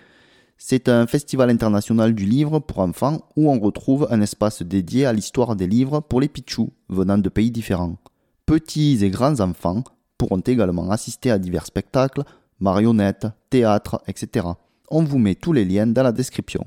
C'est 0.57 0.89
un 0.89 1.07
festival 1.07 1.50
international 1.50 2.13
du 2.13 2.25
livre 2.25 2.59
pour 2.59 2.80
enfants 2.80 3.21
où 3.36 3.50
on 3.50 3.59
retrouve 3.59 4.07
un 4.12 4.21
espace 4.21 4.62
dédié 4.62 5.06
à 5.06 5.13
l'histoire 5.13 5.56
des 5.56 5.65
livres 5.65 6.01
pour 6.01 6.21
les 6.21 6.27
pichous 6.27 6.71
venant 6.89 7.18
de 7.18 7.30
pays 7.30 7.50
différents. 7.50 7.97
Petits 8.45 9.03
et 9.03 9.09
grands 9.09 9.39
enfants 9.39 9.83
pourront 10.19 10.42
également 10.42 10.92
assister 10.92 11.31
à 11.31 11.39
divers 11.39 11.66
spectacles, 11.66 12.24
marionnettes, 12.60 13.25
théâtre, 13.50 14.04
etc. 14.07 14.45
On 14.92 15.04
vous 15.04 15.18
met 15.18 15.33
tous 15.33 15.54
les 15.54 15.66
liens 15.66 15.88
dans 15.88 16.04
la 16.04 16.12
description. 16.12 16.63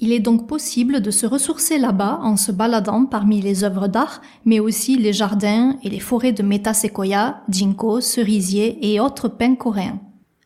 Il 0.00 0.12
est 0.12 0.20
donc 0.20 0.46
possible 0.46 1.00
de 1.00 1.10
se 1.10 1.26
ressourcer 1.26 1.78
là-bas 1.78 2.20
en 2.22 2.36
se 2.36 2.52
baladant 2.52 3.06
parmi 3.06 3.40
les 3.40 3.64
œuvres 3.64 3.88
d'art, 3.88 4.20
mais 4.44 4.60
aussi 4.60 4.96
les 4.96 5.12
jardins 5.12 5.76
et 5.82 5.88
les 5.88 5.98
forêts 5.98 6.32
de 6.32 6.42
métaséquoia, 6.42 7.42
ginkgo, 7.48 8.00
cerisiers 8.00 8.78
et 8.92 9.00
autres 9.00 9.28
pins 9.28 9.56
coréens. 9.56 10.00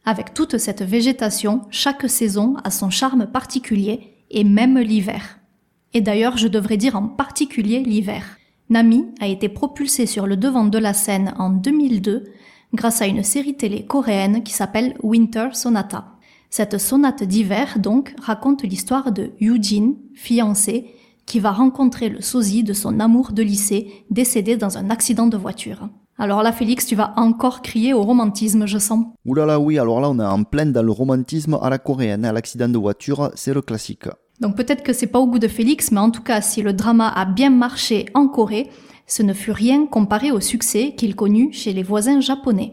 Avec 0.04 0.32
toute 0.34 0.58
cette 0.58 0.82
végétation, 0.82 1.62
chaque 1.70 2.08
saison 2.08 2.56
a 2.64 2.70
son 2.70 2.90
charme 2.90 3.26
particulier, 3.26 4.14
et 4.30 4.44
même 4.44 4.78
l'hiver. 4.78 5.38
Et 5.92 6.00
d'ailleurs, 6.00 6.38
je 6.38 6.48
devrais 6.48 6.78
dire 6.78 6.96
en 6.96 7.06
particulier 7.06 7.80
l'hiver. 7.80 8.38
Nami 8.70 9.06
a 9.20 9.26
été 9.26 9.48
propulsé 9.48 10.06
sur 10.06 10.26
le 10.26 10.36
devant 10.36 10.64
de 10.64 10.78
la 10.78 10.94
scène 10.94 11.34
en 11.38 11.50
2002 11.50 12.24
grâce 12.74 13.02
à 13.02 13.06
une 13.06 13.22
série 13.22 13.56
télé 13.56 13.84
coréenne 13.84 14.42
qui 14.42 14.52
s'appelle 14.52 14.94
Winter 15.02 15.48
Sonata. 15.52 16.06
Cette 16.50 16.78
sonate 16.78 17.22
d'hiver, 17.22 17.78
donc, 17.78 18.14
raconte 18.20 18.62
l'histoire 18.62 19.12
de 19.12 19.32
Eugene, 19.40 19.94
fiancé, 20.14 20.94
qui 21.26 21.40
va 21.40 21.50
rencontrer 21.50 22.08
le 22.08 22.20
sosie 22.20 22.62
de 22.62 22.72
son 22.72 23.00
amour 23.00 23.32
de 23.32 23.42
lycée, 23.42 24.04
décédé 24.10 24.56
dans 24.56 24.76
un 24.76 24.90
accident 24.90 25.26
de 25.26 25.36
voiture. 25.36 25.88
Alors 26.18 26.42
là, 26.42 26.52
Félix, 26.52 26.86
tu 26.86 26.94
vas 26.94 27.14
encore 27.16 27.62
crier 27.62 27.94
au 27.94 28.02
romantisme, 28.02 28.66
je 28.66 28.78
sens. 28.78 29.06
Ouh 29.24 29.34
là 29.34 29.46
là, 29.46 29.58
oui, 29.58 29.78
alors 29.78 30.00
là, 30.00 30.10
on 30.10 30.18
est 30.18 30.24
en 30.24 30.44
plein 30.44 30.66
dans 30.66 30.82
le 30.82 30.92
romantisme 30.92 31.58
à 31.60 31.70
la 31.70 31.78
coréenne. 31.78 32.24
À 32.24 32.32
l'accident 32.32 32.68
de 32.68 32.78
voiture, 32.78 33.30
c'est 33.34 33.54
le 33.54 33.62
classique. 33.62 34.08
Donc 34.40 34.56
peut-être 34.56 34.82
que 34.82 34.92
c'est 34.92 35.06
pas 35.06 35.20
au 35.20 35.26
goût 35.26 35.38
de 35.38 35.48
Félix, 35.48 35.92
mais 35.92 36.00
en 36.00 36.10
tout 36.10 36.22
cas, 36.22 36.40
si 36.40 36.62
le 36.62 36.72
drama 36.72 37.08
a 37.08 37.24
bien 37.24 37.50
marché 37.50 38.06
en 38.14 38.28
Corée, 38.28 38.70
ce 39.06 39.22
ne 39.22 39.32
fut 39.32 39.52
rien 39.52 39.86
comparé 39.86 40.32
au 40.32 40.40
succès 40.40 40.94
qu'il 40.96 41.14
connut 41.14 41.52
chez 41.52 41.72
les 41.72 41.82
voisins 41.82 42.20
japonais. 42.20 42.72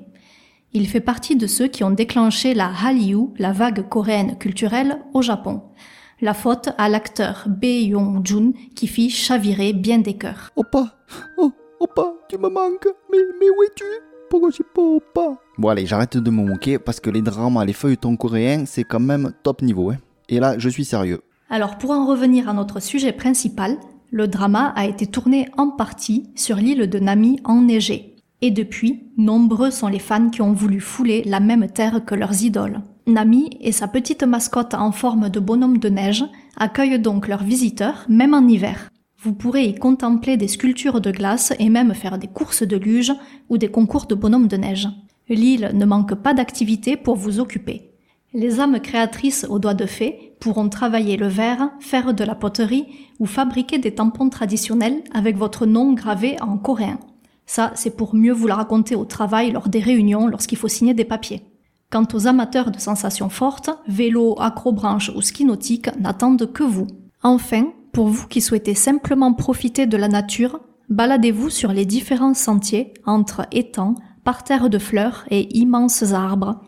Il 0.74 0.88
fait 0.88 1.02
partie 1.02 1.36
de 1.36 1.48
ceux 1.48 1.68
qui 1.68 1.84
ont 1.84 1.92
déclenché 1.92 2.54
la 2.54 2.72
Hallyu, 2.72 3.30
la 3.38 3.52
vague 3.52 3.90
coréenne 3.90 4.38
culturelle, 4.38 5.00
au 5.14 5.22
Japon. 5.22 5.64
La 6.22 6.34
faute 6.34 6.70
à 6.78 6.90
l'acteur 6.90 7.46
Bae 7.48 7.88
Yong-jun 7.88 8.52
qui 8.76 8.88
fit 8.88 9.10
chavirer 9.10 9.74
bien 9.74 9.98
des 9.98 10.16
cœurs. 10.16 10.52
Oppa 10.56 10.98
Oh, 11.38 11.52
Oppa, 11.80 12.14
tu 12.30 12.38
me 12.38 12.50
manques 12.50 12.88
Mais, 13.12 13.18
mais 13.40 13.50
où 13.50 13.64
es-tu? 13.64 13.86
Pourquoi 14.30 14.52
je 14.52 14.62
pas 14.62 14.82
Oppa 14.82 15.38
Bon 15.58 15.70
allez, 15.70 15.88
j'arrête 15.88 16.18
de 16.18 16.30
me 16.30 16.44
moquer 16.46 16.78
parce 16.78 17.00
que 17.00 17.10
les 17.10 17.22
dramas, 17.22 17.66
les 17.66 17.74
feuilletons 17.74 18.16
coréens, 18.16 18.66
c'est 18.66 18.84
quand 18.84 19.00
même 19.00 19.34
top 19.44 19.62
niveau. 19.64 19.90
Hein. 19.90 19.98
Et 20.28 20.40
là, 20.40 20.60
je 20.60 20.70
suis 20.70 20.86
sérieux. 20.86 21.22
Alors 21.50 21.80
pour 21.80 21.92
en 21.92 22.06
revenir 22.06 22.48
à 22.48 22.54
notre 22.54 22.80
sujet 22.80 23.12
principal, 23.12 23.78
le 24.12 24.28
drama 24.28 24.72
a 24.76 24.86
été 24.86 25.08
tourné 25.08 25.50
en 25.58 25.70
partie 25.70 26.30
sur 26.36 26.58
l'île 26.58 26.88
de 26.88 27.00
Nami 27.00 27.40
enneigée. 27.44 28.16
Et 28.42 28.52
depuis, 28.52 29.04
nombreux 29.18 29.72
sont 29.72 29.88
les 29.88 30.00
fans 30.00 30.30
qui 30.30 30.42
ont 30.42 30.54
voulu 30.54 30.80
fouler 30.80 31.24
la 31.26 31.40
même 31.40 31.68
terre 31.68 32.06
que 32.06 32.16
leurs 32.16 32.44
idoles. 32.44 32.82
Nami 33.08 33.50
et 33.62 33.72
sa 33.72 33.88
petite 33.88 34.24
mascotte 34.24 34.76
en 34.76 34.92
forme 34.92 35.30
de 35.30 35.40
bonhomme 35.40 35.80
de 35.80 35.90
neige 35.90 36.24
accueillent 36.56 37.00
donc 37.00 37.28
leurs 37.28 37.44
visiteurs, 37.44 38.06
même 38.08 38.36
en 38.36 38.48
hiver. 38.48 38.90
Vous 39.22 39.34
pourrez 39.34 39.66
y 39.66 39.76
contempler 39.76 40.38
des 40.38 40.48
sculptures 40.48 41.02
de 41.02 41.12
glace 41.12 41.52
et 41.60 41.70
même 41.70 41.94
faire 41.94 42.20
des 42.20 42.28
courses 42.28 42.64
de 42.64 42.78
luge 42.78 43.14
ou 43.50 43.58
des 43.58 43.70
concours 43.70 44.06
de 44.06 44.16
bonhomme 44.16 44.48
de 44.48 44.56
neige. 44.56 44.88
L'île 45.28 45.72
ne 45.74 45.86
manque 45.86 46.16
pas 46.16 46.34
d'activités 46.34 46.96
pour 46.96 47.16
vous 47.16 47.40
occuper. 47.40 47.89
Les 48.34 48.60
âmes 48.60 48.80
créatrices 48.80 49.48
aux 49.50 49.58
doigts 49.58 49.74
de 49.74 49.88
fée 49.88 50.36
pourront 50.40 50.70
travailler 50.70 51.18
le 51.18 51.28
verre, 51.28 51.72
faire 51.80 52.14
de 52.14 52.24
la 52.24 52.36
poterie 52.36 52.86
ou 53.20 53.26
fabriquer 53.26 53.80
des 53.80 53.96
tampons 53.96 54.30
traditionnels 54.30 55.04
avec 55.14 55.36
votre 55.36 55.66
nom 55.66 55.94
gravé 55.94 56.40
en 56.40 56.58
coréen. 56.58 57.00
Ça, 57.48 57.72
c'est 57.74 57.98
pour 57.98 58.14
mieux 58.14 58.32
vous 58.32 58.46
la 58.46 58.54
raconter 58.54 58.96
au 58.96 59.06
travail 59.06 59.52
lors 59.52 59.68
des 59.68 59.80
réunions 59.80 60.28
lorsqu'il 60.28 60.60
faut 60.60 60.68
signer 60.68 60.94
des 60.94 61.06
papiers. 61.06 61.42
Quant 61.90 62.06
aux 62.14 62.28
amateurs 62.28 62.70
de 62.70 62.78
sensations 62.78 63.30
fortes, 63.30 63.72
vélo, 63.88 64.40
acrobranche 64.40 65.10
ou 65.16 65.22
ski 65.22 65.46
nautique 65.46 65.90
n'attendent 66.00 66.54
que 66.54 66.62
vous. 66.62 66.86
Enfin, 67.24 67.64
pour 67.92 68.10
vous 68.10 68.28
qui 68.28 68.42
souhaitez 68.42 68.76
simplement 68.76 69.34
profiter 69.34 69.88
de 69.88 69.98
la 69.98 70.08
nature, 70.08 70.60
baladez-vous 70.90 71.50
sur 71.50 71.74
les 71.74 71.86
différents 71.86 72.36
sentiers 72.36 72.94
entre 73.08 73.48
étangs, 73.52 73.96
parterres 74.24 74.70
de 74.70 74.78
fleurs 74.78 75.26
et 75.32 75.58
immenses 75.58 76.14
arbres. 76.14 76.62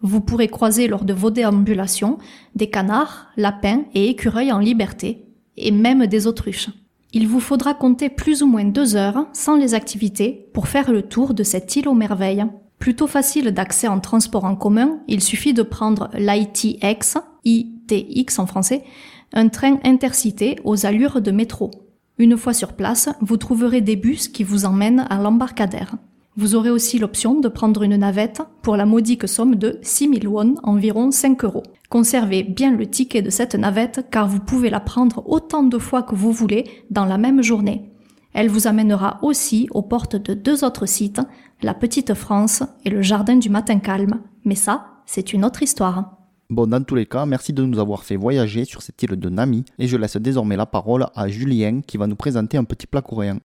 Vous 0.00 0.20
pourrez 0.20 0.48
croiser 0.48 0.86
lors 0.86 1.04
de 1.04 1.12
vos 1.12 1.30
déambulations 1.30 2.18
des 2.54 2.70
canards, 2.70 3.26
lapins 3.36 3.82
et 3.94 4.08
écureuils 4.08 4.52
en 4.52 4.60
liberté, 4.60 5.26
et 5.56 5.72
même 5.72 6.06
des 6.06 6.26
autruches. 6.26 6.70
Il 7.12 7.26
vous 7.26 7.40
faudra 7.40 7.74
compter 7.74 8.08
plus 8.08 8.42
ou 8.42 8.46
moins 8.46 8.64
deux 8.64 8.94
heures, 8.94 9.26
sans 9.32 9.56
les 9.56 9.74
activités, 9.74 10.48
pour 10.52 10.68
faire 10.68 10.92
le 10.92 11.02
tour 11.02 11.34
de 11.34 11.42
cette 11.42 11.74
île 11.74 11.88
aux 11.88 11.94
merveilles. 11.94 12.44
Plutôt 12.78 13.06
facile 13.06 13.50
d'accès 13.50 13.88
en 13.88 13.98
transport 13.98 14.44
en 14.44 14.54
commun, 14.54 15.00
il 15.08 15.22
suffit 15.22 15.54
de 15.54 15.62
prendre 15.62 16.10
l'ITX, 16.14 17.18
ITX 17.44 18.38
en 18.38 18.46
français, 18.46 18.84
un 19.32 19.48
train 19.48 19.78
intercité 19.84 20.58
aux 20.64 20.86
allures 20.86 21.20
de 21.20 21.32
métro. 21.32 21.70
Une 22.18 22.36
fois 22.36 22.52
sur 22.52 22.74
place, 22.74 23.08
vous 23.20 23.36
trouverez 23.36 23.80
des 23.80 23.96
bus 23.96 24.28
qui 24.28 24.44
vous 24.44 24.64
emmènent 24.64 25.06
à 25.10 25.18
l'embarcadère. 25.18 25.96
Vous 26.40 26.54
aurez 26.54 26.70
aussi 26.70 27.00
l'option 27.00 27.40
de 27.40 27.48
prendre 27.48 27.82
une 27.82 27.96
navette 27.96 28.42
pour 28.62 28.76
la 28.76 28.86
modique 28.86 29.26
somme 29.26 29.56
de 29.56 29.80
6000 29.82 30.28
won, 30.28 30.54
environ 30.62 31.10
5 31.10 31.42
euros. 31.42 31.64
Conservez 31.90 32.44
bien 32.44 32.76
le 32.76 32.86
ticket 32.86 33.22
de 33.22 33.30
cette 33.30 33.56
navette 33.56 34.06
car 34.08 34.28
vous 34.28 34.38
pouvez 34.38 34.70
la 34.70 34.78
prendre 34.78 35.28
autant 35.28 35.64
de 35.64 35.78
fois 35.78 36.04
que 36.04 36.14
vous 36.14 36.30
voulez 36.30 36.84
dans 36.90 37.06
la 37.06 37.18
même 37.18 37.42
journée. 37.42 37.90
Elle 38.34 38.50
vous 38.50 38.68
amènera 38.68 39.18
aussi 39.22 39.66
aux 39.72 39.82
portes 39.82 40.14
de 40.14 40.32
deux 40.32 40.62
autres 40.62 40.86
sites, 40.86 41.20
la 41.60 41.74
Petite 41.74 42.14
France 42.14 42.62
et 42.84 42.90
le 42.90 43.02
Jardin 43.02 43.34
du 43.34 43.50
Matin 43.50 43.80
Calme. 43.80 44.20
Mais 44.44 44.54
ça, 44.54 44.86
c'est 45.06 45.32
une 45.32 45.44
autre 45.44 45.64
histoire. 45.64 46.18
Bon, 46.50 46.68
dans 46.68 46.84
tous 46.84 46.94
les 46.94 47.06
cas, 47.06 47.26
merci 47.26 47.52
de 47.52 47.64
nous 47.64 47.80
avoir 47.80 48.04
fait 48.04 48.14
voyager 48.14 48.64
sur 48.64 48.82
cette 48.82 49.02
île 49.02 49.16
de 49.16 49.28
Nami 49.28 49.64
et 49.80 49.88
je 49.88 49.96
laisse 49.96 50.16
désormais 50.16 50.56
la 50.56 50.66
parole 50.66 51.08
à 51.16 51.26
Julien 51.26 51.80
qui 51.84 51.96
va 51.96 52.06
nous 52.06 52.14
présenter 52.14 52.58
un 52.58 52.64
petit 52.64 52.86
plat 52.86 53.02
coréen. 53.02 53.40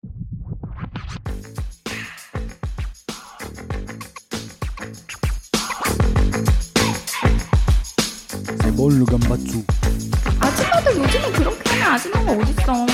C'est 8.71 8.71
bon 8.75 8.89
le 8.89 9.05
gambatsu. 9.05 9.63
아줌마들 10.39 10.97
요즘은 10.97 11.31
그렇게 11.33 11.69
하는 11.71 11.83
아줌마가 11.95 12.31
어딨어. 12.31 12.85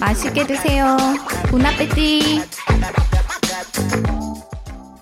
맛있게 0.00 0.46
드세요. 0.46 0.96
본 1.48 1.64
아페티. 1.64 2.42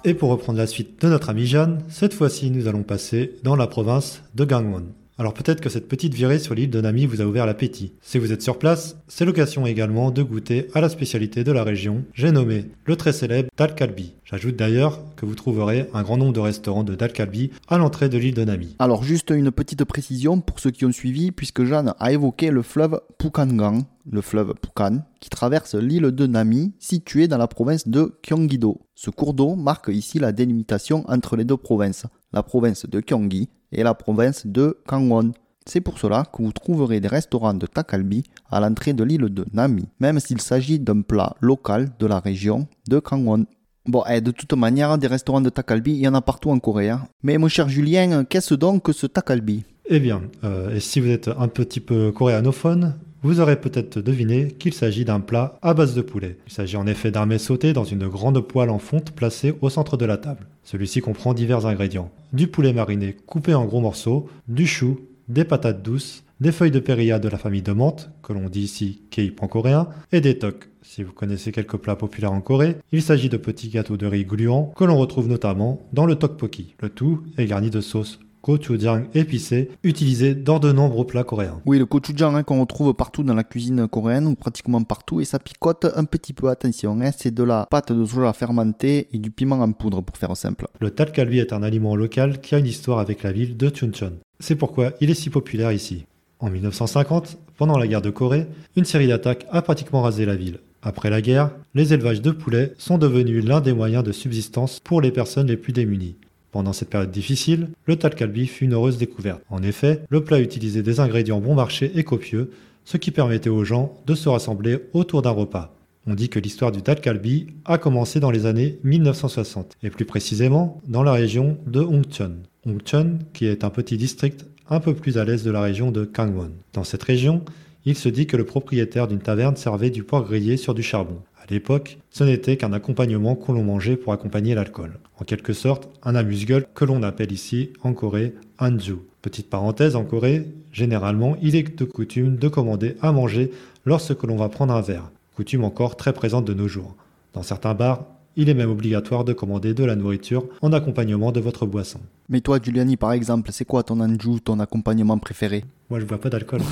Et 0.04 0.14
pour 0.14 0.30
reprendre 0.30 0.58
la 0.58 0.66
suite 0.66 1.00
de 1.02 1.08
notre 1.08 1.28
ami 1.30 1.44
Jeanne, 1.46 1.82
cette 1.90 2.14
fois-ci 2.14 2.50
nous 2.50 2.66
allons 2.68 2.82
passer 2.82 3.36
dans 3.44 3.56
la 3.56 3.66
province 3.66 4.22
de 4.34 4.44
Gangwon. 4.44 4.86
Alors 5.17 5.33
peut-être 5.33 5.61
que 5.61 5.69
cette 5.69 5.87
petite 5.87 6.13
virée 6.13 6.39
sur 6.39 6.55
l'île 6.55 6.69
de 6.69 6.81
Nami 6.81 7.05
vous 7.05 7.21
a 7.21 7.25
ouvert 7.25 7.45
l'appétit. 7.45 7.93
Si 8.01 8.17
vous 8.17 8.33
êtes 8.33 8.41
sur 8.41 8.59
place, 8.59 8.97
c'est 9.07 9.23
l'occasion 9.23 9.65
également 9.65 10.11
de 10.11 10.21
goûter 10.21 10.67
à 10.73 10.81
la 10.81 10.89
spécialité 10.89 11.45
de 11.45 11.53
la 11.53 11.63
région, 11.63 12.03
j'ai 12.13 12.33
nommé 12.33 12.65
le 12.83 12.97
très 12.97 13.13
célèbre 13.13 13.49
Dal 13.57 13.75
Kalbi. 13.75 14.15
J'ajoute 14.25 14.57
d'ailleurs 14.57 14.99
que 15.15 15.25
vous 15.25 15.35
trouverez 15.35 15.87
un 15.93 16.03
grand 16.03 16.17
nombre 16.17 16.33
de 16.33 16.41
restaurants 16.41 16.83
de 16.83 16.95
Dal 16.95 17.13
Kalbi 17.13 17.51
à 17.69 17.77
l'entrée 17.77 18.09
de 18.09 18.17
l'île 18.17 18.33
de 18.33 18.43
Nami. 18.43 18.75
Alors 18.77 19.03
juste 19.03 19.29
une 19.29 19.51
petite 19.51 19.85
précision 19.85 20.41
pour 20.41 20.59
ceux 20.59 20.71
qui 20.71 20.83
ont 20.83 20.91
suivi, 20.91 21.31
puisque 21.31 21.63
Jeanne 21.63 21.93
a 21.97 22.11
évoqué 22.11 22.51
le 22.51 22.61
fleuve 22.61 22.99
Pukangang, 23.17 23.83
le 24.11 24.19
fleuve 24.19 24.53
Pukan, 24.61 25.05
qui 25.21 25.29
traverse 25.29 25.75
l'île 25.75 26.11
de 26.11 26.27
Nami, 26.27 26.73
située 26.79 27.29
dans 27.29 27.37
la 27.37 27.47
province 27.47 27.87
de 27.87 28.19
Gyeonggi-do. 28.21 28.81
Ce 28.95 29.09
cours 29.09 29.33
d'eau 29.33 29.55
marque 29.55 29.87
ici 29.87 30.19
la 30.19 30.33
délimitation 30.33 31.05
entre 31.07 31.37
les 31.37 31.45
deux 31.45 31.57
provinces, 31.57 32.05
la 32.33 32.43
province 32.43 32.85
de 32.85 32.99
Gyeonggi 32.99 33.47
et 33.71 33.83
la 33.83 33.93
province 33.93 34.45
de 34.45 34.77
Gangwon. 34.87 35.31
C'est 35.67 35.81
pour 35.81 35.97
cela 35.97 36.23
que 36.31 36.43
vous 36.43 36.51
trouverez 36.51 36.99
des 36.99 37.07
restaurants 37.07 37.55
de 37.55 37.65
takalbi 37.65 38.23
à 38.51 38.59
l'entrée 38.59 38.93
de 38.93 39.03
l'île 39.03 39.29
de 39.33 39.45
Nami, 39.51 39.85
même 39.99 40.19
s'il 40.19 40.39
s'agit 40.39 40.79
d'un 40.79 41.01
plat 41.01 41.35
local 41.41 41.89
de 41.97 42.05
la 42.05 42.19
région 42.19 42.67
de 42.87 42.99
Gangwon. 42.99 43.45
Bon, 43.87 44.03
et 44.05 44.21
de 44.21 44.31
toute 44.31 44.53
manière, 44.53 44.97
des 44.97 45.07
restaurants 45.07 45.41
de 45.41 45.49
takalbi, 45.49 45.91
il 45.93 45.99
y 45.99 46.07
en 46.07 46.13
a 46.15 46.21
partout 46.21 46.49
en 46.49 46.59
Corée. 46.59 46.89
hein. 46.89 47.07
Mais 47.23 47.37
mon 47.37 47.47
cher 47.47 47.69
Julien, 47.69 48.23
qu'est-ce 48.25 48.53
donc 48.55 48.83
que 48.83 48.91
ce 48.93 49.05
takalbi? 49.07 49.63
Eh 49.87 49.99
bien, 49.99 50.21
euh, 50.43 50.75
et 50.75 50.79
si 50.79 50.99
vous 50.99 51.09
êtes 51.09 51.27
un 51.27 51.47
petit 51.47 51.79
peu 51.79 52.11
coréanophone, 52.11 52.95
vous 53.25 53.39
aurez 53.39 53.59
peut-être 53.59 54.01
deviné 54.01 54.49
qu'il 54.49 54.71
s'agit 54.71 55.03
d'un 55.03 55.19
plat 55.19 55.57
à 55.63 55.73
base 55.73 55.95
de 55.95 56.03
poulet. 56.03 56.37
Il 56.45 56.53
s'agit 56.53 56.77
en 56.77 56.85
effet 56.85 57.09
d'un 57.09 57.25
mets 57.25 57.39
sauté 57.39 57.73
dans 57.73 57.83
une 57.83 58.07
grande 58.07 58.39
poêle 58.39 58.69
en 58.69 58.77
fonte 58.77 59.13
placée 59.13 59.55
au 59.61 59.71
centre 59.71 59.97
de 59.97 60.05
la 60.05 60.17
table. 60.17 60.45
Celui-ci 60.63 61.01
comprend 61.01 61.33
divers 61.33 61.65
ingrédients. 61.65 62.11
Du 62.33 62.45
poulet 62.45 62.71
mariné 62.71 63.17
coupé 63.25 63.55
en 63.55 63.65
gros 63.65 63.81
morceaux, 63.81 64.29
du 64.47 64.67
chou, 64.67 64.99
des 65.27 65.43
patates 65.43 65.81
douces, 65.81 66.23
des 66.39 66.51
feuilles 66.51 66.69
de 66.69 66.79
périlla 66.79 67.17
de 67.17 67.27
la 67.27 67.39
famille 67.39 67.63
de 67.63 67.71
menthe, 67.71 68.11
que 68.21 68.31
l'on 68.31 68.47
dit 68.47 68.61
ici 68.61 69.01
keip 69.09 69.41
en 69.41 69.47
coréen, 69.47 69.87
et 70.11 70.21
des 70.21 70.37
tok. 70.37 70.69
Si 70.83 71.01
vous 71.01 71.11
connaissez 71.11 71.51
quelques 71.51 71.77
plats 71.77 71.95
populaires 71.95 72.31
en 72.31 72.41
Corée, 72.41 72.75
il 72.91 73.01
s'agit 73.01 73.29
de 73.29 73.37
petits 73.37 73.69
gâteaux 73.69 73.97
de 73.97 74.05
riz 74.05 74.25
gluants 74.25 74.71
que 74.77 74.83
l'on 74.83 74.97
retrouve 74.97 75.27
notamment 75.27 75.81
dans 75.93 76.05
le 76.05 76.13
tteokbokki. 76.13 76.75
Le 76.79 76.89
tout 76.89 77.23
est 77.39 77.47
garni 77.47 77.71
de 77.71 77.81
sauce 77.81 78.19
gochujang 78.45 79.05
épicée, 79.15 79.71
utilisée 79.83 80.35
dans 80.35 80.59
de 80.59 80.71
nombreux 80.71 81.07
plats 81.07 81.23
coréens. 81.23 81.61
Oui, 81.65 81.79
le 81.79 81.85
gochujang 81.85 82.35
hein, 82.35 82.43
qu'on 82.43 82.61
retrouve 82.61 82.93
partout 82.93 83.23
dans 83.23 83.33
la 83.33 83.43
cuisine 83.43 83.87
coréenne, 83.87 84.27
ou 84.27 84.35
pratiquement 84.35 84.83
partout, 84.83 85.19
et 85.19 85.25
ça 85.25 85.39
picote 85.39 85.87
un 85.95 86.05
petit 86.05 86.33
peu, 86.33 86.49
attention, 86.49 86.99
hein, 87.01 87.09
c'est 87.17 87.33
de 87.33 87.43
la 87.43 87.65
pâte 87.69 87.91
de 87.91 88.05
soja 88.05 88.33
fermentée 88.33 89.07
et 89.11 89.17
du 89.17 89.31
piment 89.31 89.59
en 89.59 89.71
poudre 89.71 90.01
pour 90.01 90.17
faire 90.17 90.37
simple. 90.37 90.67
Le 90.79 90.91
talkalbi 90.91 91.39
est 91.39 91.53
un 91.53 91.63
aliment 91.63 91.95
local 91.95 92.39
qui 92.39 92.53
a 92.53 92.59
une 92.59 92.67
histoire 92.67 92.99
avec 92.99 93.23
la 93.23 93.31
ville 93.31 93.57
de 93.57 93.69
Chuncheon. 93.69 94.13
C'est 94.39 94.55
pourquoi 94.55 94.91
il 95.01 95.09
est 95.09 95.15
si 95.15 95.31
populaire 95.31 95.71
ici. 95.71 96.05
En 96.39 96.49
1950, 96.49 97.37
pendant 97.57 97.77
la 97.77 97.87
guerre 97.87 98.01
de 98.01 98.09
Corée, 98.11 98.45
une 98.75 98.85
série 98.85 99.07
d'attaques 99.07 99.47
a 99.49 99.61
pratiquement 99.61 100.01
rasé 100.01 100.25
la 100.25 100.35
ville. 100.35 100.59
Après 100.83 101.09
la 101.09 101.21
guerre, 101.21 101.49
les 101.73 101.93
élevages 101.93 102.21
de 102.21 102.29
poulets 102.29 102.73
sont 102.77 102.99
devenus 102.99 103.43
l'un 103.43 103.59
des 103.59 103.73
moyens 103.73 104.03
de 104.03 104.11
subsistance 104.11 104.79
pour 104.79 105.01
les 105.01 105.11
personnes 105.11 105.47
les 105.47 105.57
plus 105.57 105.73
démunies. 105.73 106.15
Pendant 106.55 106.71
cette 106.71 106.89
période 106.89 107.11
difficile, 107.11 107.67
le 107.85 107.97
talkalbi 107.97 108.47
fut 108.47 108.63
une 108.63 108.75
heureuse 108.75 108.97
découverte. 108.97 109.41
En 109.49 109.61
effet, 109.61 110.03
le 110.07 110.23
plat 110.23 110.39
utilisait 110.39 110.83
des 110.83 111.01
ingrédients 111.01 111.41
bon 111.41 111.53
marché 111.53 111.91
et 111.95 112.05
copieux, 112.05 112.49
ce 112.85 112.95
qui 112.95 113.11
permettait 113.11 113.49
aux 113.49 113.65
gens 113.65 113.97
de 114.07 114.15
se 114.15 114.29
rassembler 114.29 114.79
autour 114.93 115.21
d'un 115.21 115.31
repas. 115.31 115.75
On 116.07 116.13
dit 116.13 116.29
que 116.29 116.39
l'histoire 116.39 116.71
du 116.71 116.81
talkalbi 116.81 117.47
a 117.65 117.77
commencé 117.77 118.21
dans 118.21 118.31
les 118.31 118.45
années 118.45 118.79
1960, 118.85 119.75
et 119.83 119.89
plus 119.89 120.05
précisément 120.05 120.81
dans 120.87 121.03
la 121.03 121.11
région 121.11 121.57
de 121.67 121.81
Hongcheon. 121.81 122.37
Hongcheon, 122.65 123.19
qui 123.33 123.47
est 123.47 123.65
un 123.65 123.69
petit 123.69 123.97
district 123.97 124.45
un 124.69 124.79
peu 124.79 124.93
plus 124.93 125.17
à 125.17 125.25
l'est 125.25 125.43
de 125.43 125.51
la 125.51 125.61
région 125.61 125.91
de 125.91 126.05
Gangwon. 126.05 126.51
Dans 126.71 126.85
cette 126.85 127.03
région, 127.03 127.43
il 127.83 127.97
se 127.97 128.07
dit 128.07 128.27
que 128.27 128.37
le 128.37 128.45
propriétaire 128.45 129.09
d'une 129.09 129.19
taverne 129.19 129.57
servait 129.57 129.89
du 129.89 130.05
porc 130.05 130.23
grillé 130.23 130.55
sur 130.55 130.73
du 130.73 130.83
charbon. 130.83 131.19
À 131.47 131.53
l'époque, 131.53 131.99
ce 132.09 132.23
n'était 132.23 132.57
qu'un 132.57 132.73
accompagnement 132.73 133.35
que 133.35 133.51
l'on 133.51 133.63
mangeait 133.63 133.97
pour 133.97 134.13
accompagner 134.13 134.55
l'alcool. 134.55 134.97
En 135.19 135.25
quelque 135.25 135.53
sorte, 135.53 135.89
un 136.01 136.15
amuse-gueule 136.15 136.65
que 136.73 136.85
l'on 136.85 137.03
appelle 137.03 137.31
ici 137.31 137.69
en 137.83 137.93
Corée 137.93 138.33
anju. 138.57 138.95
Petite 139.21 139.47
parenthèse, 139.47 139.95
en 139.95 140.05
Corée, 140.05 140.47
généralement, 140.71 141.37
il 141.43 141.55
est 141.55 141.77
de 141.77 141.85
coutume 141.85 142.37
de 142.37 142.47
commander 142.47 142.97
à 142.99 143.11
manger 143.11 143.51
lorsque 143.85 144.23
l'on 144.23 144.37
va 144.37 144.49
prendre 144.49 144.73
un 144.73 144.81
verre. 144.81 145.11
Coutume 145.35 145.63
encore 145.65 145.97
très 145.97 146.13
présente 146.13 146.45
de 146.45 146.55
nos 146.55 146.67
jours. 146.67 146.95
Dans 147.33 147.43
certains 147.43 147.75
bars, 147.75 148.05
il 148.35 148.49
est 148.49 148.55
même 148.55 148.71
obligatoire 148.71 149.23
de 149.23 149.33
commander 149.33 149.75
de 149.75 149.83
la 149.83 149.95
nourriture 149.95 150.47
en 150.63 150.73
accompagnement 150.73 151.31
de 151.31 151.39
votre 151.41 151.67
boisson. 151.67 151.99
Mais 152.27 152.41
toi, 152.41 152.59
Giuliani, 152.59 152.97
par 152.97 153.13
exemple, 153.13 153.51
c'est 153.51 153.65
quoi 153.65 153.83
ton 153.83 153.99
anju, 153.99 154.41
ton 154.43 154.59
accompagnement 154.59 155.19
préféré? 155.19 155.63
Moi, 155.91 155.99
je 155.99 156.05
bois 156.05 156.19
pas 156.19 156.31
d'alcool. 156.31 156.61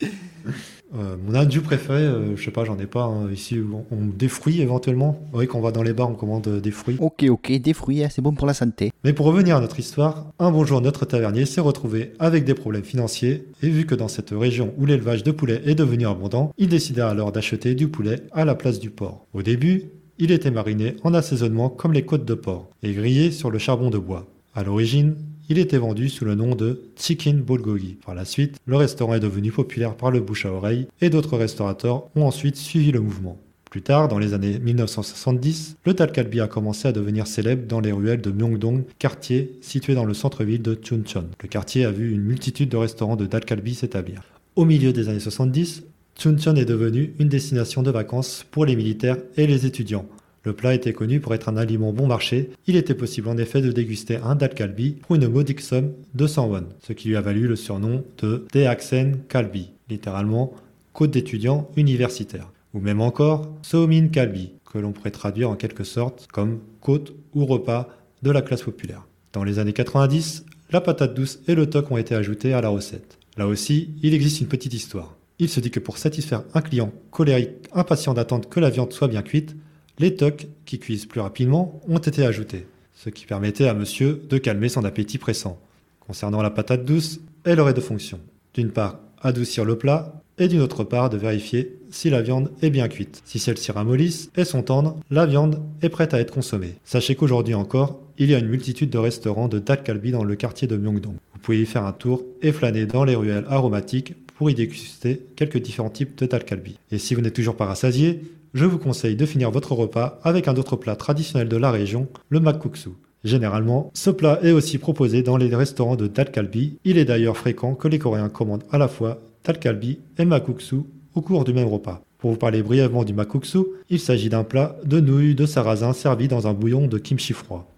Euh, 0.96 1.16
mon 1.22 1.34
anju 1.38 1.60
préféré, 1.60 2.00
euh, 2.02 2.34
je 2.36 2.42
sais 2.42 2.50
pas, 2.50 2.64
j'en 2.64 2.78
ai 2.78 2.86
pas. 2.86 3.02
hein. 3.04 3.30
Ici, 3.32 3.58
on, 3.60 3.84
on- 3.94 4.06
des 4.06 4.28
fruits 4.28 4.60
éventuellement. 4.62 5.20
Oui, 5.34 5.46
quand 5.46 5.58
on 5.58 5.60
va 5.62 5.70
dans 5.70 5.82
les 5.82 5.92
bars, 5.92 6.10
on 6.10 6.14
commande 6.14 6.46
euh, 6.48 6.60
des 6.60 6.70
fruits. 6.70 6.96
Ok, 6.98 7.24
ok, 7.28 7.52
des 7.60 7.72
fruits, 7.74 8.02
hein, 8.02 8.08
c'est 8.10 8.22
bon 8.22 8.32
pour 8.32 8.46
la 8.46 8.54
santé. 8.54 8.90
Mais 9.04 9.12
pour 9.12 9.26
revenir 9.26 9.56
à 9.56 9.60
notre 9.60 9.78
histoire, 9.78 10.26
un 10.38 10.50
bon 10.50 10.64
jour, 10.64 10.80
notre 10.80 11.04
tavernier 11.04 11.44
s'est 11.44 11.60
retrouvé 11.60 12.12
avec 12.18 12.44
des 12.44 12.54
problèmes 12.54 12.84
financiers 12.84 13.44
et 13.62 13.68
vu 13.68 13.84
que 13.84 13.94
dans 13.94 14.08
cette 14.08 14.30
région 14.30 14.72
où 14.78 14.86
l'élevage 14.86 15.22
de 15.24 15.30
poulet 15.30 15.60
est 15.66 15.74
devenu 15.74 16.06
abondant, 16.06 16.52
il 16.56 16.68
décida 16.68 17.08
alors 17.10 17.32
d'acheter 17.32 17.74
du 17.74 17.88
poulet 17.88 18.20
à 18.32 18.44
la 18.46 18.54
place 18.54 18.78
du 18.80 18.88
porc. 18.90 19.26
Au 19.34 19.42
début, 19.42 19.84
il 20.18 20.30
était 20.32 20.50
mariné 20.50 20.96
en 21.04 21.12
assaisonnement 21.14 21.68
comme 21.68 21.92
les 21.92 22.02
côtes 22.06 22.24
de 22.24 22.34
porc 22.34 22.70
et 22.82 22.92
grillé 22.94 23.30
sur 23.30 23.50
le 23.50 23.58
charbon 23.58 23.90
de 23.90 23.98
bois. 23.98 24.26
À 24.54 24.64
l'origine, 24.64 25.14
il 25.48 25.58
était 25.58 25.78
vendu 25.78 26.08
sous 26.08 26.24
le 26.24 26.34
nom 26.34 26.54
de 26.54 26.82
Chicken 26.96 27.40
Bulgogi. 27.40 27.96
Par 28.04 28.14
la 28.14 28.24
suite, 28.24 28.56
le 28.66 28.76
restaurant 28.76 29.14
est 29.14 29.20
devenu 29.20 29.50
populaire 29.50 29.94
par 29.94 30.10
le 30.10 30.20
bouche 30.20 30.46
à 30.46 30.52
oreille 30.52 30.86
et 31.00 31.10
d'autres 31.10 31.38
restaurateurs 31.38 32.04
ont 32.16 32.26
ensuite 32.26 32.56
suivi 32.56 32.92
le 32.92 33.00
mouvement. 33.00 33.38
Plus 33.70 33.82
tard, 33.82 34.08
dans 34.08 34.18
les 34.18 34.32
années 34.32 34.58
1970, 34.58 35.76
le 35.84 35.94
talkalbi 35.94 36.40
a 36.40 36.46
commencé 36.46 36.88
à 36.88 36.92
devenir 36.92 37.26
célèbre 37.26 37.66
dans 37.66 37.80
les 37.80 37.92
ruelles 37.92 38.22
de 38.22 38.30
Myeongdong, 38.30 38.84
quartier 38.98 39.58
situé 39.60 39.94
dans 39.94 40.06
le 40.06 40.14
centre-ville 40.14 40.62
de 40.62 40.74
Chuncheon. 40.74 41.26
Le 41.42 41.48
quartier 41.48 41.84
a 41.84 41.90
vu 41.90 42.12
une 42.12 42.22
multitude 42.22 42.70
de 42.70 42.76
restaurants 42.78 43.16
de 43.16 43.26
talkalbi 43.26 43.74
s'établir. 43.74 44.22
Au 44.56 44.64
milieu 44.64 44.92
des 44.92 45.08
années 45.10 45.20
70, 45.20 45.82
Chuncheon 46.18 46.56
est 46.56 46.64
devenu 46.64 47.14
une 47.18 47.28
destination 47.28 47.82
de 47.82 47.90
vacances 47.90 48.44
pour 48.50 48.64
les 48.64 48.74
militaires 48.74 49.18
et 49.36 49.46
les 49.46 49.66
étudiants. 49.66 50.06
Le 50.48 50.54
plat 50.54 50.72
était 50.72 50.94
connu 50.94 51.20
pour 51.20 51.34
être 51.34 51.50
un 51.50 51.58
aliment 51.58 51.92
bon 51.92 52.06
marché. 52.06 52.48
Il 52.66 52.76
était 52.76 52.94
possible 52.94 53.28
en 53.28 53.36
effet 53.36 53.60
de 53.60 53.70
déguster 53.70 54.16
un 54.16 54.34
dal 54.34 54.54
kalbi 54.54 54.92
pour 54.92 55.14
une 55.14 55.28
modique 55.28 55.60
somme 55.60 55.92
de 56.14 56.26
100 56.26 56.46
won, 56.46 56.64
ce 56.82 56.94
qui 56.94 57.08
lui 57.08 57.16
a 57.16 57.20
valu 57.20 57.46
le 57.46 57.54
surnom 57.54 58.02
de 58.22 58.46
Daeaksen 58.54 59.18
Kalbi, 59.28 59.72
littéralement 59.90 60.54
côte 60.94 61.10
d'étudiants 61.10 61.68
universitaires. 61.76 62.50
Ou 62.72 62.80
même 62.80 63.02
encore 63.02 63.46
Somin 63.60 64.08
Kalbi, 64.08 64.52
que 64.72 64.78
l'on 64.78 64.92
pourrait 64.92 65.10
traduire 65.10 65.50
en 65.50 65.54
quelque 65.54 65.84
sorte 65.84 66.26
comme 66.32 66.60
côte 66.80 67.12
ou 67.34 67.44
repas 67.44 67.90
de 68.22 68.30
la 68.30 68.40
classe 68.40 68.62
populaire. 68.62 69.06
Dans 69.34 69.44
les 69.44 69.58
années 69.58 69.74
90, 69.74 70.46
la 70.70 70.80
patate 70.80 71.12
douce 71.12 71.40
et 71.46 71.54
le 71.56 71.68
toc 71.68 71.90
ont 71.90 71.98
été 71.98 72.14
ajoutés 72.14 72.54
à 72.54 72.62
la 72.62 72.70
recette. 72.70 73.18
Là 73.36 73.46
aussi, 73.46 73.90
il 74.02 74.14
existe 74.14 74.40
une 74.40 74.48
petite 74.48 74.72
histoire. 74.72 75.14
Il 75.38 75.50
se 75.50 75.60
dit 75.60 75.70
que 75.70 75.78
pour 75.78 75.98
satisfaire 75.98 76.44
un 76.54 76.62
client 76.62 76.90
colérique 77.10 77.50
impatient 77.74 78.14
d'attendre 78.14 78.48
que 78.48 78.60
la 78.60 78.70
viande 78.70 78.94
soit 78.94 79.08
bien 79.08 79.20
cuite, 79.20 79.54
les 79.98 80.14
tocs, 80.14 80.46
qui 80.64 80.78
cuisent 80.78 81.06
plus 81.06 81.20
rapidement, 81.20 81.80
ont 81.88 81.98
été 81.98 82.24
ajoutés, 82.24 82.66
ce 82.94 83.10
qui 83.10 83.26
permettait 83.26 83.68
à 83.68 83.74
monsieur 83.74 84.22
de 84.28 84.38
calmer 84.38 84.68
son 84.68 84.84
appétit 84.84 85.18
pressant. 85.18 85.60
Concernant 86.00 86.42
la 86.42 86.50
patate 86.50 86.84
douce, 86.84 87.20
elle 87.44 87.60
aurait 87.60 87.74
deux 87.74 87.80
fonctions. 87.80 88.20
D'une 88.54 88.70
part, 88.70 89.00
adoucir 89.20 89.64
le 89.64 89.76
plat, 89.76 90.22
et 90.38 90.48
d'une 90.48 90.60
autre 90.60 90.84
part, 90.84 91.10
de 91.10 91.16
vérifier 91.16 91.78
si 91.90 92.10
la 92.10 92.22
viande 92.22 92.52
est 92.62 92.70
bien 92.70 92.88
cuite. 92.88 93.22
Si 93.24 93.38
celles-ci 93.38 93.72
ramollissent 93.72 94.30
et 94.36 94.44
sont 94.44 94.62
tendres, 94.62 94.96
la 95.10 95.26
viande 95.26 95.60
est 95.82 95.88
prête 95.88 96.14
à 96.14 96.20
être 96.20 96.32
consommée. 96.32 96.74
Sachez 96.84 97.14
qu'aujourd'hui 97.14 97.54
encore, 97.54 98.00
il 98.18 98.30
y 98.30 98.34
a 98.34 98.38
une 98.38 98.48
multitude 98.48 98.90
de 98.90 98.98
restaurants 98.98 99.48
de 99.48 99.58
dak 99.58 99.84
kalbi 99.84 100.12
dans 100.12 100.24
le 100.24 100.36
quartier 100.36 100.68
de 100.68 100.76
Myeongdong. 100.76 101.14
Vous 101.34 101.40
pouvez 101.40 101.60
y 101.60 101.66
faire 101.66 101.84
un 101.84 101.92
tour 101.92 102.24
et 102.42 102.52
flâner 102.52 102.86
dans 102.86 103.04
les 103.04 103.14
ruelles 103.14 103.46
aromatiques 103.48 104.14
pour 104.34 104.50
y 104.50 104.54
déguster 104.54 105.20
quelques 105.34 105.58
différents 105.58 105.90
types 105.90 106.16
de 106.18 106.26
dal 106.26 106.44
kalbi. 106.44 106.78
Et 106.92 106.98
si 106.98 107.14
vous 107.14 107.20
n'êtes 107.20 107.34
toujours 107.34 107.56
pas 107.56 107.66
rassasié, 107.66 108.22
je 108.54 108.64
vous 108.64 108.78
conseille 108.78 109.16
de 109.16 109.26
finir 109.26 109.50
votre 109.50 109.72
repas 109.72 110.18
avec 110.22 110.48
un 110.48 110.56
autre 110.56 110.76
plat 110.76 110.96
traditionnel 110.96 111.48
de 111.48 111.56
la 111.56 111.70
région, 111.70 112.08
le 112.28 112.40
makuksu. 112.40 112.90
Généralement, 113.24 113.90
ce 113.94 114.10
plat 114.10 114.38
est 114.42 114.52
aussi 114.52 114.78
proposé 114.78 115.22
dans 115.22 115.36
les 115.36 115.54
restaurants 115.54 115.96
de 115.96 116.06
dal 116.06 116.30
kalbi. 116.30 116.78
Il 116.84 116.98
est 116.98 117.04
d'ailleurs 117.04 117.36
fréquent 117.36 117.74
que 117.74 117.88
les 117.88 117.98
Coréens 117.98 118.28
commandent 118.28 118.64
à 118.70 118.78
la 118.78 118.88
fois 118.88 119.20
dal 119.44 119.58
kalbi 119.58 119.98
et 120.18 120.24
makuksu 120.24 120.76
au 121.14 121.20
cours 121.20 121.44
du 121.44 121.52
même 121.52 121.68
repas. 121.68 122.02
Pour 122.18 122.32
vous 122.32 122.36
parler 122.36 122.62
brièvement 122.62 123.04
du 123.04 123.12
makuksu, 123.12 123.58
il 123.90 124.00
s'agit 124.00 124.28
d'un 124.28 124.44
plat 124.44 124.76
de 124.84 125.00
nouilles 125.00 125.34
de 125.34 125.46
sarrasin 125.46 125.92
servi 125.92 126.28
dans 126.28 126.46
un 126.46 126.52
bouillon 126.52 126.86
de 126.86 126.98
kimchi 126.98 127.32
froid. 127.32 127.70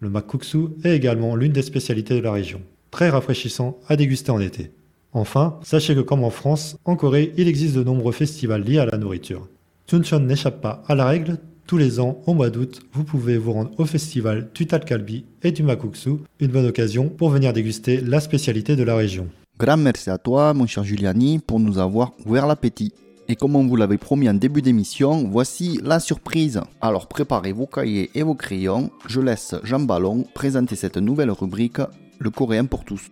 Le 0.00 0.08
makuksu 0.08 0.68
est 0.84 0.94
également 0.94 1.34
l'une 1.34 1.52
des 1.52 1.62
spécialités 1.62 2.14
de 2.14 2.20
la 2.20 2.32
région, 2.32 2.60
très 2.90 3.10
rafraîchissant 3.10 3.78
à 3.88 3.96
déguster 3.96 4.30
en 4.30 4.40
été. 4.40 4.70
Enfin, 5.12 5.58
sachez 5.62 5.94
que 5.94 6.00
comme 6.00 6.22
en 6.22 6.30
France, 6.30 6.76
en 6.84 6.94
Corée, 6.94 7.32
il 7.36 7.48
existe 7.48 7.74
de 7.74 7.82
nombreux 7.82 8.12
festivals 8.12 8.62
liés 8.62 8.78
à 8.78 8.86
la 8.86 8.98
nourriture. 8.98 9.48
Chuncheon 9.90 10.20
n'échappe 10.20 10.60
pas 10.60 10.82
à 10.86 10.94
la 10.94 11.06
règle, 11.06 11.38
tous 11.66 11.78
les 11.78 11.98
ans, 11.98 12.20
au 12.26 12.34
mois 12.34 12.50
d'août, 12.50 12.82
vous 12.92 13.04
pouvez 13.04 13.38
vous 13.38 13.52
rendre 13.54 13.70
au 13.78 13.86
festival 13.86 14.50
du 14.54 14.66
Talkalbi 14.66 15.24
et 15.42 15.50
du 15.50 15.62
Makuksu, 15.62 16.10
une 16.40 16.50
bonne 16.50 16.66
occasion 16.66 17.08
pour 17.08 17.30
venir 17.30 17.54
déguster 17.54 18.02
la 18.02 18.20
spécialité 18.20 18.76
de 18.76 18.82
la 18.82 18.96
région. 18.96 19.28
Grand 19.58 19.78
merci 19.78 20.10
à 20.10 20.18
toi, 20.18 20.52
mon 20.52 20.66
cher 20.66 20.84
Giuliani, 20.84 21.38
pour 21.38 21.58
nous 21.58 21.78
avoir 21.78 22.12
ouvert 22.26 22.46
l'appétit. 22.46 22.92
Et 23.28 23.36
comme 23.36 23.56
on 23.56 23.66
vous 23.66 23.76
l'avait 23.76 23.96
promis 23.96 24.28
en 24.28 24.34
début 24.34 24.60
d'émission, 24.60 25.26
voici 25.26 25.80
la 25.82 26.00
surprise. 26.00 26.60
Alors 26.82 27.08
préparez 27.08 27.52
vos 27.52 27.66
cahiers 27.66 28.10
et 28.14 28.22
vos 28.22 28.34
crayons, 28.34 28.90
je 29.06 29.22
laisse 29.22 29.54
Jean 29.64 29.80
Ballon 29.80 30.26
présenter 30.34 30.76
cette 30.76 30.98
nouvelle 30.98 31.30
rubrique, 31.30 31.80
le 32.18 32.28
coréen 32.28 32.66
pour 32.66 32.84
tous. 32.84 33.08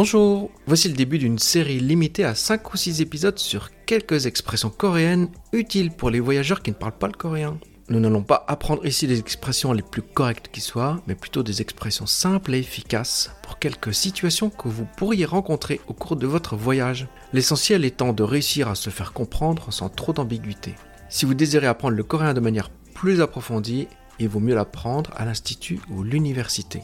Bonjour, 0.00 0.52
voici 0.68 0.88
le 0.88 0.94
début 0.94 1.18
d'une 1.18 1.40
série 1.40 1.80
limitée 1.80 2.22
à 2.22 2.36
5 2.36 2.72
ou 2.72 2.76
6 2.76 3.00
épisodes 3.00 3.36
sur 3.36 3.70
quelques 3.84 4.26
expressions 4.26 4.70
coréennes 4.70 5.28
utiles 5.52 5.90
pour 5.90 6.10
les 6.10 6.20
voyageurs 6.20 6.62
qui 6.62 6.70
ne 6.70 6.76
parlent 6.76 6.96
pas 6.96 7.08
le 7.08 7.14
coréen. 7.14 7.58
Nous 7.88 7.98
n'allons 7.98 8.22
pas 8.22 8.44
apprendre 8.46 8.86
ici 8.86 9.08
les 9.08 9.18
expressions 9.18 9.72
les 9.72 9.82
plus 9.82 10.02
correctes 10.02 10.50
qui 10.52 10.60
soient, 10.60 11.02
mais 11.08 11.16
plutôt 11.16 11.42
des 11.42 11.62
expressions 11.62 12.06
simples 12.06 12.54
et 12.54 12.60
efficaces 12.60 13.32
pour 13.42 13.58
quelques 13.58 13.92
situations 13.92 14.50
que 14.50 14.68
vous 14.68 14.86
pourriez 14.96 15.24
rencontrer 15.24 15.80
au 15.88 15.94
cours 15.94 16.14
de 16.14 16.28
votre 16.28 16.54
voyage. 16.54 17.08
L'essentiel 17.32 17.84
étant 17.84 18.12
de 18.12 18.22
réussir 18.22 18.68
à 18.68 18.76
se 18.76 18.90
faire 18.90 19.12
comprendre 19.12 19.72
sans 19.72 19.88
trop 19.88 20.12
d'ambiguïté. 20.12 20.76
Si 21.08 21.26
vous 21.26 21.34
désirez 21.34 21.66
apprendre 21.66 21.96
le 21.96 22.04
coréen 22.04 22.34
de 22.34 22.40
manière 22.40 22.70
plus 22.94 23.20
approfondie, 23.20 23.88
il 24.18 24.28
vaut 24.28 24.40
mieux 24.40 24.54
l'apprendre 24.54 25.10
à 25.16 25.24
l'institut 25.24 25.80
ou 25.90 26.02
l'université. 26.02 26.82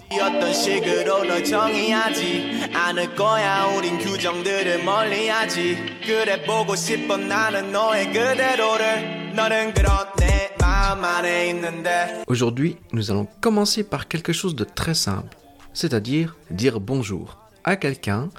Aujourd'hui, 12.26 12.76
nous 12.92 13.10
allons 13.10 13.26
commencer 13.40 13.84
par 13.84 14.08
quelque 14.08 14.32
chose 14.32 14.54
de 14.54 14.64
très 14.64 14.94
simple, 14.94 15.36
c'est-à-dire 15.72 16.36
dire 16.50 16.80
bonjour 16.80 17.38
à 17.64 17.76
quelqu'un 17.76 18.30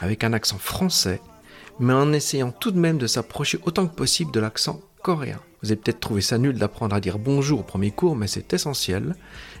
avec 0.00 0.22
un 0.24 0.32
accent 0.32 0.58
français, 0.58 1.20
mais 1.80 1.92
en 1.92 2.12
essayant 2.12 2.52
tout 2.52 2.70
de 2.70 2.78
même 2.78 2.98
de 2.98 3.06
s'approcher 3.06 3.58
autant 3.64 3.86
que 3.86 3.94
possible 3.94 4.32
de 4.32 4.40
l'accent 4.40 4.80
coréen. 5.02 5.40
Vous 5.61 5.71
avez 5.71 5.79
peut-être 5.79 6.01
trouvé 6.01 6.21
ça 6.21 6.37
nul 6.37 6.57
d'apprendre 6.57 6.93
à 6.95 6.99
dire 6.99 7.17
bonjour 7.17 7.61
au 7.61 7.63
premier 7.63 7.91
cours, 7.91 8.17
mais 8.17 8.27
c'est 8.27 8.51
essentiel, 8.53 9.15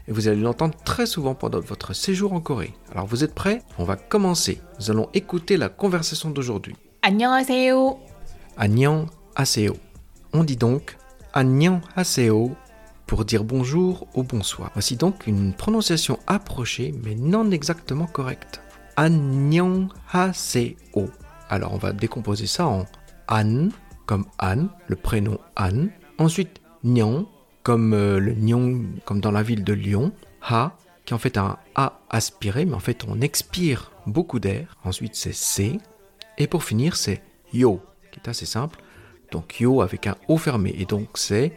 et 0.07 0.11
vous 0.11 0.27
allez 0.27 0.41
l'entendre 0.41 0.75
très 0.83 1.05
souvent 1.05 1.33
pendant 1.33 1.61
votre 1.61 1.93
séjour 1.93 2.33
en 2.33 2.41
Corée. 2.41 2.73
Alors 2.91 3.07
vous 3.07 3.23
êtes 3.23 3.33
prêts 3.33 3.61
On 3.77 3.85
va 3.85 3.95
commencer. 3.95 4.59
Nous 4.79 4.91
allons 4.91 5.09
écouter 5.13 5.55
la 5.55 5.69
conversation 5.69 6.29
d'aujourd'hui. 6.29 6.75
안녕하세요. 7.01 7.97
안녕하세요. 8.57 9.73
On 10.33 10.43
dit 10.43 10.57
donc 10.57 10.97
안녕하세요 11.33 12.55
pour 13.07 13.25
dire 13.25 13.43
bonjour 13.43 14.07
ou 14.13 14.23
bonsoir. 14.23 14.71
Voici 14.73 14.97
donc 14.97 15.27
une 15.27 15.53
prononciation 15.53 16.19
approchée 16.27 16.93
mais 17.03 17.15
non 17.15 17.49
exactement 17.51 18.07
correcte. 18.07 18.61
안녕하세요. 18.97 20.77
Alors 21.49 21.73
on 21.73 21.77
va 21.77 21.93
décomposer 21.93 22.47
ça 22.47 22.65
en 22.67 22.85
an 23.29 23.69
comme 24.08 24.24
Anne, 24.38 24.70
le 24.88 24.96
prénom 24.96 25.38
Anne. 25.54 25.90
Ensuite, 26.16 26.62
Nyon, 26.82 27.28
comme 27.62 27.92
euh, 27.92 28.18
le 28.18 28.32
Nyon, 28.32 28.86
comme 29.04 29.20
dans 29.20 29.30
la 29.30 29.42
ville 29.42 29.62
de 29.62 29.74
Lyon. 29.74 30.12
Ha, 30.42 30.76
qui 31.04 31.12
est 31.12 31.14
en 31.14 31.18
fait 31.18 31.36
un 31.36 31.58
A 31.74 32.00
aspiré, 32.08 32.64
mais 32.64 32.74
en 32.74 32.80
fait 32.80 33.04
on 33.06 33.20
expire 33.20 33.92
beaucoup 34.06 34.40
d'air. 34.40 34.78
Ensuite, 34.82 35.14
c'est 35.14 35.34
C. 35.34 35.78
Et 36.38 36.46
pour 36.46 36.64
finir, 36.64 36.96
c'est 36.96 37.22
Yo, 37.52 37.82
qui 38.10 38.18
est 38.18 38.28
assez 38.28 38.46
simple. 38.46 38.80
Donc 39.30 39.60
Yo 39.60 39.82
avec 39.82 40.06
un 40.06 40.16
O 40.26 40.38
fermé. 40.38 40.74
Et 40.78 40.86
donc 40.86 41.10
c'est 41.14 41.52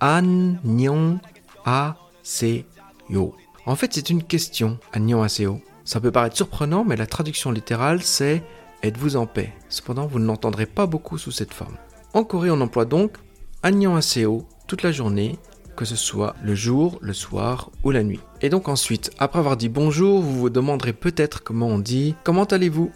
An, 0.00 0.56
Nyon, 0.64 1.20
A, 1.64 1.94
C, 2.24 2.66
Yo. 3.08 3.36
En 3.64 3.76
fait, 3.76 3.94
c'est 3.94 4.10
une 4.10 4.24
question, 4.24 4.80
An, 4.92 5.00
Nyon, 5.00 5.22
A, 5.22 5.28
C, 5.28 5.44
Yo. 5.44 5.60
Ça 5.84 6.00
peut 6.00 6.10
paraître 6.10 6.36
surprenant, 6.36 6.84
mais 6.84 6.96
la 6.96 7.06
traduction 7.06 7.52
littérale, 7.52 8.02
c'est 8.02 8.42
Êtes-vous 8.82 9.16
en 9.16 9.26
paix? 9.26 9.52
Cependant, 9.68 10.06
vous 10.06 10.18
ne 10.18 10.26
l'entendrez 10.26 10.66
pas 10.66 10.86
beaucoup 10.86 11.18
sous 11.18 11.30
cette 11.32 11.54
forme. 11.54 11.76
En 12.14 12.24
Corée, 12.24 12.50
on 12.50 12.60
emploie 12.60 12.84
donc 12.84 13.16
Agnyeong 13.62 13.96
Aseo 13.96 14.46
toute 14.66 14.82
la 14.82 14.92
journée, 14.92 15.38
que 15.76 15.84
ce 15.84 15.96
soit 15.96 16.34
le 16.42 16.54
jour, 16.54 16.98
le 17.00 17.12
soir 17.12 17.70
ou 17.84 17.90
la 17.90 18.02
nuit. 18.02 18.20
Et 18.42 18.48
donc 18.48 18.68
ensuite, 18.68 19.10
après 19.18 19.38
avoir 19.38 19.56
dit 19.56 19.68
bonjour, 19.68 20.20
vous 20.20 20.38
vous 20.38 20.50
demanderez 20.50 20.92
peut-être 20.92 21.42
comment 21.42 21.68
on 21.68 21.78
dit 21.78 22.14
comment 22.24 22.44
allez-vous? 22.44 22.90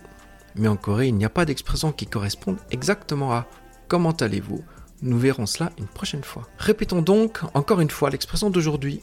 Mais 0.54 0.68
en 0.68 0.76
Corée, 0.76 1.08
il 1.08 1.14
n'y 1.14 1.24
a 1.24 1.30
pas 1.30 1.44
d'expression 1.44 1.92
qui 1.92 2.06
corresponde 2.06 2.58
exactement 2.70 3.32
à 3.32 3.46
comment 3.88 4.12
allez-vous? 4.12 4.62
Nous 5.02 5.18
verrons 5.18 5.46
cela 5.46 5.70
une 5.78 5.86
prochaine 5.86 6.24
fois. 6.24 6.42
Répétons 6.58 7.02
donc 7.02 7.40
encore 7.54 7.80
une 7.80 7.90
fois 7.90 8.10
l'expression 8.10 8.50
d'aujourd'hui. 8.50 9.00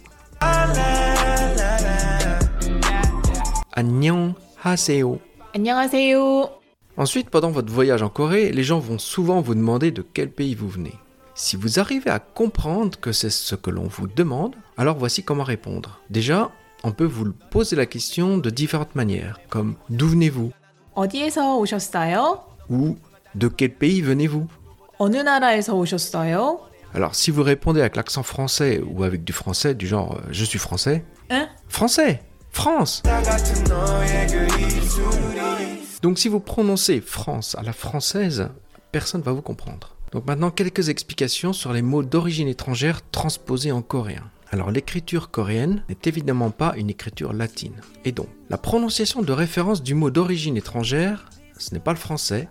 Ensuite, 6.96 7.30
pendant 7.30 7.50
votre 7.50 7.72
voyage 7.72 8.02
en 8.02 8.08
Corée, 8.10 8.52
les 8.52 8.62
gens 8.64 8.78
vont 8.78 8.98
souvent 8.98 9.40
vous 9.40 9.54
demander 9.54 9.90
de 9.90 10.02
quel 10.02 10.30
pays 10.30 10.54
vous 10.54 10.68
venez. 10.68 10.94
Si 11.34 11.56
vous 11.56 11.78
arrivez 11.80 12.10
à 12.10 12.18
comprendre 12.18 13.00
que 13.00 13.12
c'est 13.12 13.30
ce 13.30 13.54
que 13.54 13.70
l'on 13.70 13.88
vous 13.88 14.06
demande, 14.06 14.54
alors 14.76 14.98
voici 14.98 15.22
comment 15.24 15.44
répondre. 15.44 16.00
Déjà, 16.10 16.50
on 16.84 16.92
peut 16.92 17.06
vous 17.06 17.32
poser 17.50 17.76
la 17.76 17.86
question 17.86 18.36
de 18.36 18.50
différentes 18.50 18.94
manières, 18.94 19.38
comme 19.48 19.76
d'où 19.88 20.08
venez-vous 20.08 20.52
어디에서 20.94 21.56
오셨어요? 21.58 22.40
ou 22.68 22.96
de 23.34 23.48
quel 23.48 23.70
pays 23.78 24.02
venez-vous 24.02 24.46
어느 24.98 25.16
나라에서 25.16 25.74
오셨어요? 25.74 26.60
Alors 26.94 27.14
si 27.14 27.30
vous 27.30 27.42
répondez 27.42 27.80
avec 27.80 27.96
l'accent 27.96 28.22
français 28.22 28.82
ou 28.86 29.02
avec 29.02 29.24
du 29.24 29.32
français 29.32 29.74
du 29.74 29.86
genre 29.86 30.16
euh, 30.18 30.28
je 30.30 30.44
suis 30.44 30.58
français, 30.58 31.02
Hein? 31.30 31.48
français, 31.68 32.20
France. 32.50 33.02
Donc 36.01 36.19
si 36.19 36.27
vous 36.27 36.39
prononcez 36.39 37.01
France 37.01 37.55
à 37.55 37.63
la 37.63 37.73
française, 37.73 38.49
personne 38.91 39.21
ne 39.21 39.25
va 39.25 39.31
vous 39.31 39.41
comprendre. 39.41 39.95
Donc 40.11 40.27
maintenant 40.27 40.51
quelques 40.51 40.89
explications 40.89 41.53
sur 41.53 41.73
les 41.73 41.81
mots 41.81 42.03
d'origine 42.03 42.47
étrangère 42.47 43.01
transposés 43.11 43.71
en 43.71 43.81
coréen. 43.81 44.29
Alors 44.51 44.71
l'écriture 44.71 45.31
coréenne 45.31 45.83
n'est 45.89 45.97
évidemment 46.05 46.51
pas 46.51 46.75
une 46.77 46.89
écriture 46.89 47.33
latine. 47.33 47.75
Et 48.05 48.11
donc 48.11 48.29
la 48.49 48.57
prononciation 48.57 49.21
de 49.21 49.33
référence 49.33 49.83
du 49.83 49.95
mot 49.95 50.09
d'origine 50.09 50.55
étrangère, 50.55 51.29
ce 51.57 51.73
n'est 51.73 51.81
pas 51.81 51.93
le 51.93 51.97
français, 51.97 52.47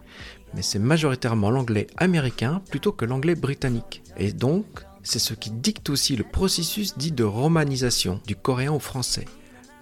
mais 0.54 0.62
c'est 0.62 0.78
majoritairement 0.78 1.50
l'anglais 1.50 1.86
américain 1.96 2.62
plutôt 2.70 2.92
que 2.92 3.04
l'anglais 3.04 3.36
britannique. 3.36 4.02
Et 4.18 4.32
donc 4.32 4.66
c'est 5.02 5.20
ce 5.20 5.34
qui 5.34 5.50
dicte 5.50 5.88
aussi 5.88 6.16
le 6.16 6.24
processus 6.24 6.98
dit 6.98 7.12
de 7.12 7.24
romanisation 7.24 8.20
du 8.26 8.34
coréen 8.34 8.72
au 8.72 8.80
français. 8.80 9.24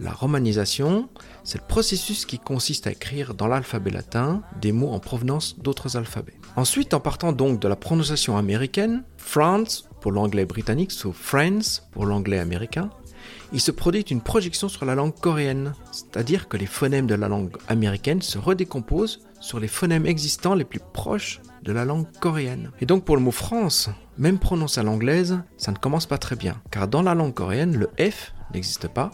La 0.00 0.12
romanisation, 0.12 1.08
c'est 1.44 1.60
le 1.60 1.66
processus 1.68 2.26
qui 2.26 2.40
consiste 2.40 2.88
à 2.88 2.90
écrire 2.90 3.34
dans 3.34 3.46
l'alphabet 3.46 3.90
latin 3.90 4.42
des 4.60 4.72
mots 4.72 4.90
en 4.90 4.98
provenance 4.98 5.58
d'autres 5.60 5.96
alphabets. 5.96 6.34
Ensuite, 6.56 6.94
en 6.94 7.00
partant 7.00 7.32
donc 7.32 7.60
de 7.60 7.68
la 7.68 7.76
prononciation 7.76 8.36
américaine, 8.36 9.04
France 9.16 9.88
pour 10.00 10.10
l'anglais 10.10 10.46
britannique, 10.46 10.90
sauf 10.90 11.16
France 11.16 11.88
pour 11.92 12.06
l'anglais 12.06 12.40
américain, 12.40 12.90
il 13.52 13.60
se 13.60 13.70
produit 13.70 14.02
une 14.02 14.20
projection 14.20 14.68
sur 14.68 14.84
la 14.84 14.96
langue 14.96 15.14
coréenne, 15.14 15.74
c'est-à-dire 15.92 16.48
que 16.48 16.56
les 16.56 16.66
phonèmes 16.66 17.06
de 17.06 17.14
la 17.14 17.28
langue 17.28 17.56
américaine 17.68 18.20
se 18.20 18.36
redécomposent 18.36 19.20
sur 19.40 19.60
les 19.60 19.68
phonèmes 19.68 20.06
existants 20.06 20.56
les 20.56 20.64
plus 20.64 20.80
proches 20.92 21.40
de 21.62 21.72
la 21.72 21.84
langue 21.84 22.06
coréenne. 22.20 22.72
Et 22.80 22.86
donc 22.86 23.04
pour 23.04 23.16
le 23.16 23.22
mot 23.22 23.30
France, 23.30 23.90
même 24.18 24.38
prononcé 24.38 24.80
à 24.80 24.82
l'anglaise, 24.82 25.38
ça 25.56 25.70
ne 25.70 25.76
commence 25.76 26.06
pas 26.06 26.18
très 26.18 26.34
bien, 26.34 26.60
car 26.72 26.88
dans 26.88 27.02
la 27.02 27.14
langue 27.14 27.34
coréenne, 27.34 27.76
le 27.76 27.90
F 27.98 28.34
n'existe 28.52 28.88
pas, 28.88 29.12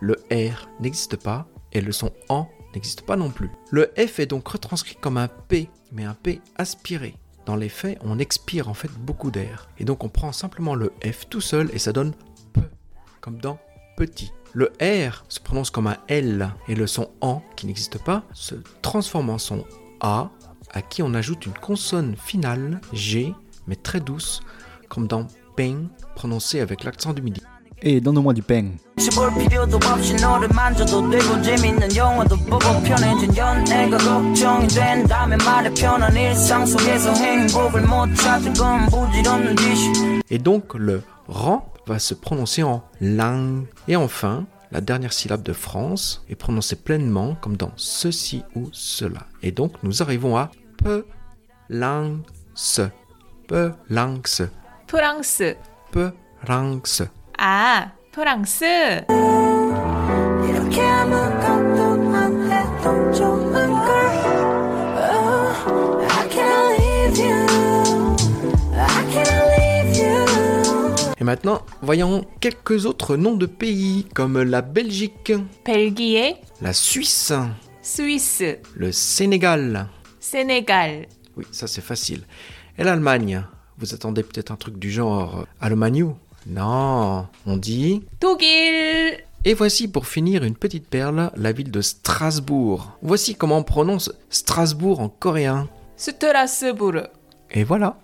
le 0.00 0.14
R 0.32 0.68
n'existe 0.80 1.16
pas, 1.16 1.46
et 1.72 1.80
le 1.80 1.92
son 1.92 2.12
AN 2.28 2.48
n'existe 2.74 3.02
pas 3.02 3.16
non 3.16 3.30
plus. 3.30 3.50
Le 3.70 3.92
F 3.96 4.20
est 4.20 4.26
donc 4.26 4.48
retranscrit 4.48 4.96
comme 4.96 5.16
un 5.16 5.28
P, 5.28 5.68
mais 5.92 6.04
un 6.04 6.14
P 6.14 6.40
aspiré. 6.56 7.16
Dans 7.46 7.56
les 7.56 7.68
faits, 7.68 7.98
on 8.02 8.18
expire 8.18 8.68
en 8.68 8.74
fait 8.74 8.90
beaucoup 8.90 9.30
d'air. 9.30 9.68
Et 9.78 9.84
donc 9.84 10.04
on 10.04 10.08
prend 10.08 10.32
simplement 10.32 10.74
le 10.74 10.92
F 11.04 11.28
tout 11.28 11.40
seul 11.40 11.70
et 11.72 11.78
ça 11.78 11.92
donne 11.92 12.12
P, 12.52 12.60
comme 13.20 13.40
dans 13.40 13.58
petit. 13.96 14.32
Le 14.52 14.72
R 14.80 15.24
se 15.28 15.40
prononce 15.40 15.70
comme 15.70 15.86
un 15.86 15.96
L 16.08 16.50
et 16.68 16.74
le 16.74 16.86
son 16.86 17.10
AN, 17.20 17.42
qui 17.56 17.66
n'existe 17.66 18.02
pas, 18.02 18.24
se 18.32 18.56
transforme 18.82 19.30
en 19.30 19.38
son 19.38 19.64
A, 20.00 20.30
à 20.72 20.82
qui 20.82 21.02
on 21.02 21.14
ajoute 21.14 21.46
une 21.46 21.54
consonne 21.54 22.16
finale, 22.16 22.80
G, 22.92 23.32
mais 23.66 23.76
très 23.76 24.00
douce, 24.00 24.40
comme 24.88 25.06
dans 25.06 25.26
peng, 25.56 25.88
prononcé 26.14 26.60
avec 26.60 26.84
l'accent 26.84 27.12
du 27.12 27.22
midi. 27.22 27.42
Et 27.81 27.99
donne-moi 28.01 28.33
du 28.33 28.41
pain. 28.41 28.77
볼 29.15 29.33
필요도 29.37 29.77
없이 29.77 30.15
너를 30.15 30.47
만져도 30.49 31.09
되고 31.09 31.41
재밌는 31.41 31.95
영화도 31.95 32.37
보고 32.37 32.81
편해진 32.83 33.35
연애가 33.35 33.97
걱정이 33.97 34.67
된다면 34.67 35.37
말해 35.45 35.73
편한 35.73 36.15
일상 36.15 36.65
속에서 36.65 37.13
행복을 37.13 37.81
못 37.81 38.13
찾을 38.15 38.53
건 38.53 38.87
부질없는 38.87 39.55
짓이 39.57 40.21
Et 40.31 40.39
donc 40.39 40.73
le 40.75 41.03
ran 41.27 41.71
va 41.85 41.99
se 41.99 42.13
prononcer 42.15 42.63
en 42.63 42.81
lang. 42.99 43.67
Et 43.87 43.95
enfin, 43.95 44.45
la 44.71 44.81
dernière 44.81 45.13
syllabe 45.13 45.43
de 45.43 45.53
France 45.53 46.25
est 46.29 46.35
prononcée 46.35 46.75
pleinement 46.75 47.35
comme 47.39 47.57
dans 47.57 47.71
ceci 47.75 48.43
ou 48.55 48.69
cela. 48.71 49.27
Et 49.43 49.51
donc 49.51 49.73
nous 49.83 50.01
arrivons 50.01 50.35
à 50.35 50.49
pe 50.83 51.05
lang 51.69 52.21
se. 52.55 52.89
Pe 53.47 53.71
lang 53.89 54.25
se. 54.25 54.49
프랑스. 54.87 55.57
Pe 55.91 56.11
lang 56.47 56.81
se. 56.85 57.03
아, 57.39 57.91
프랑스. 58.11 58.65
이렇게 60.47 60.81
아무것도 60.81 62.15
안 62.15 62.51
해도 62.51 63.11
좋을걸 63.13 63.55
Oh, 64.97 66.07
I 66.09 66.29
can't 66.29 66.79
leave 66.79 67.17
you 67.19 67.45
I 68.73 69.03
can't 69.11 69.43
leave 69.57 69.97
you 69.97 70.25
Et 71.19 71.23
maintenant, 71.23 71.61
voyons 71.81 72.25
quelques 72.39 72.85
autres 72.85 73.15
noms 73.17 73.35
de 73.37 73.45
pays 73.45 74.05
comme 74.13 74.41
la 74.43 74.61
Belgique, 74.61 75.33
벨기에, 75.63 76.41
la 76.61 76.73
Suisse, 76.73 77.33
스위스, 77.81 78.59
le 78.75 78.91
Sénégal. 78.91 79.87
세네갈, 80.19 81.07
Oui, 81.37 81.45
ça 81.51 81.67
c'est 81.67 81.81
facile. 81.83 82.23
Et 82.77 82.83
l'Allemagne 82.83 83.43
Vous 83.77 83.93
attendez 83.93 84.23
peut-être 84.23 84.51
un 84.51 84.55
truc 84.55 84.77
du 84.79 84.89
genre 84.89 85.39
euh, 85.39 85.45
Allemagne 85.61 86.13
non, 86.46 87.26
on 87.46 87.56
dit... 87.56 88.02
Togil 88.18 89.18
et 89.46 89.54
voici 89.54 89.88
pour 89.88 90.06
finir 90.06 90.44
une 90.44 90.54
petite 90.54 90.86
perle, 90.86 91.30
la 91.34 91.52
ville 91.52 91.70
de 91.70 91.80
Strasbourg. 91.80 92.98
Voici 93.00 93.34
comment 93.34 93.58
on 93.58 93.62
prononce 93.62 94.12
Strasbourg 94.28 95.00
en 95.00 95.08
coréen. 95.08 95.66
Strasbourg. 95.96 97.08
Et 97.50 97.64
voilà. 97.64 97.96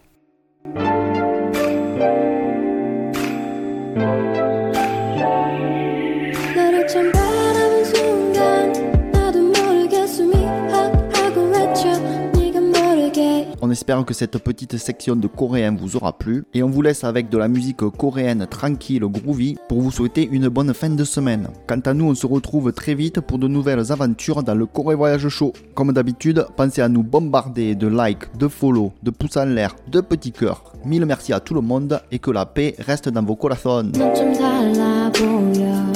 espère 13.75 14.03
que 14.05 14.13
cette 14.13 14.37
petite 14.37 14.77
section 14.77 15.15
de 15.15 15.27
coréen 15.27 15.75
vous 15.75 15.95
aura 15.95 16.13
plu 16.13 16.43
et 16.53 16.61
on 16.63 16.69
vous 16.69 16.81
laisse 16.81 17.03
avec 17.03 17.29
de 17.29 17.37
la 17.37 17.47
musique 17.47 17.87
coréenne 17.97 18.45
tranquille, 18.49 19.03
groovy 19.03 19.57
pour 19.69 19.81
vous 19.81 19.91
souhaiter 19.91 20.27
une 20.31 20.49
bonne 20.49 20.73
fin 20.73 20.89
de 20.89 21.03
semaine. 21.03 21.47
Quant 21.67 21.79
à 21.85 21.93
nous, 21.93 22.05
on 22.05 22.15
se 22.15 22.27
retrouve 22.27 22.73
très 22.73 22.95
vite 22.95 23.21
pour 23.21 23.39
de 23.39 23.47
nouvelles 23.47 23.91
aventures 23.91 24.43
dans 24.43 24.55
le 24.55 24.65
Corée 24.65 24.95
Voyage 24.95 25.29
Show. 25.29 25.53
Comme 25.73 25.93
d'habitude, 25.93 26.45
pensez 26.55 26.81
à 26.81 26.89
nous 26.89 27.03
bombarder 27.03 27.75
de 27.75 27.87
likes, 27.87 28.35
de 28.37 28.47
follow, 28.47 28.91
de 29.03 29.11
pouces 29.11 29.37
en 29.37 29.45
l'air, 29.45 29.75
de 29.87 30.01
petits 30.01 30.31
cœurs. 30.31 30.63
Mille 30.83 31.05
merci 31.05 31.31
à 31.33 31.39
tout 31.39 31.53
le 31.53 31.61
monde 31.61 32.01
et 32.11 32.19
que 32.19 32.31
la 32.31 32.45
paix 32.45 32.75
reste 32.79 33.09
dans 33.09 33.23
vos 33.23 33.35
corazones. 33.35 33.91
넌 33.93 34.13
좀 34.15 34.33
달라 34.33 35.11
보여 35.11 35.91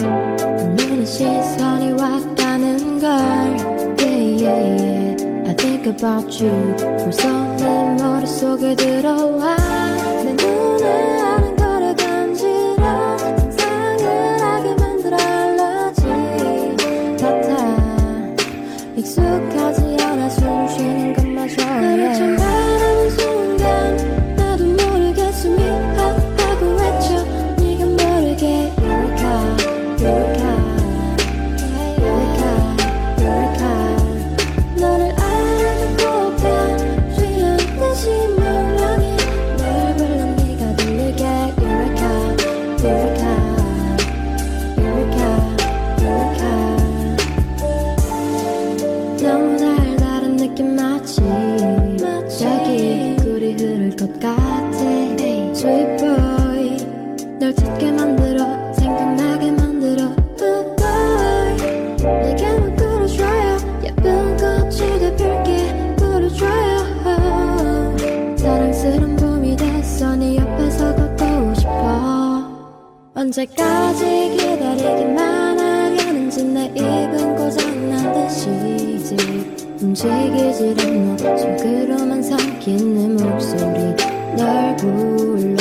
눈에 0.76 1.06
시선이 1.06 1.92
왔다는 1.94 3.00
걸 3.00 3.59
Think 5.83 5.87
about 5.87 6.43
you. 6.43 6.77
벌써 6.77 7.29
내 7.57 8.03
머릿속에 8.03 8.75
들어와. 8.77 9.57
내 10.25 10.33
눈에 10.35 11.21
아는 11.21 11.57
거를 11.57 11.97
간지러. 11.97 13.19
상상을 13.19 14.41
하게 14.43 14.75
만들어 14.75 15.17
알러지. 15.17 16.03
같아 17.21 17.57
익숙하지 18.97 19.97
않아 20.05 20.29
숨 20.31 20.69
쉬는 20.69 21.13
것마저. 21.15 21.65
너를 21.65 22.15
처음 22.15 22.37
바 22.37 22.90
언제까지 73.31 74.37
기다리기만 74.37 75.61
하려는지 75.61 76.43
내 76.43 76.65
입은 76.67 77.37
고장난 77.37 78.13
듯이 78.13 78.51
움직이질 79.81 80.75
않아 80.81 81.37
속으로만 81.37 82.23
삼킨 82.25 83.17
내 83.17 83.25
목소리 83.25 83.95
널 84.37 84.77
불러 84.77 85.60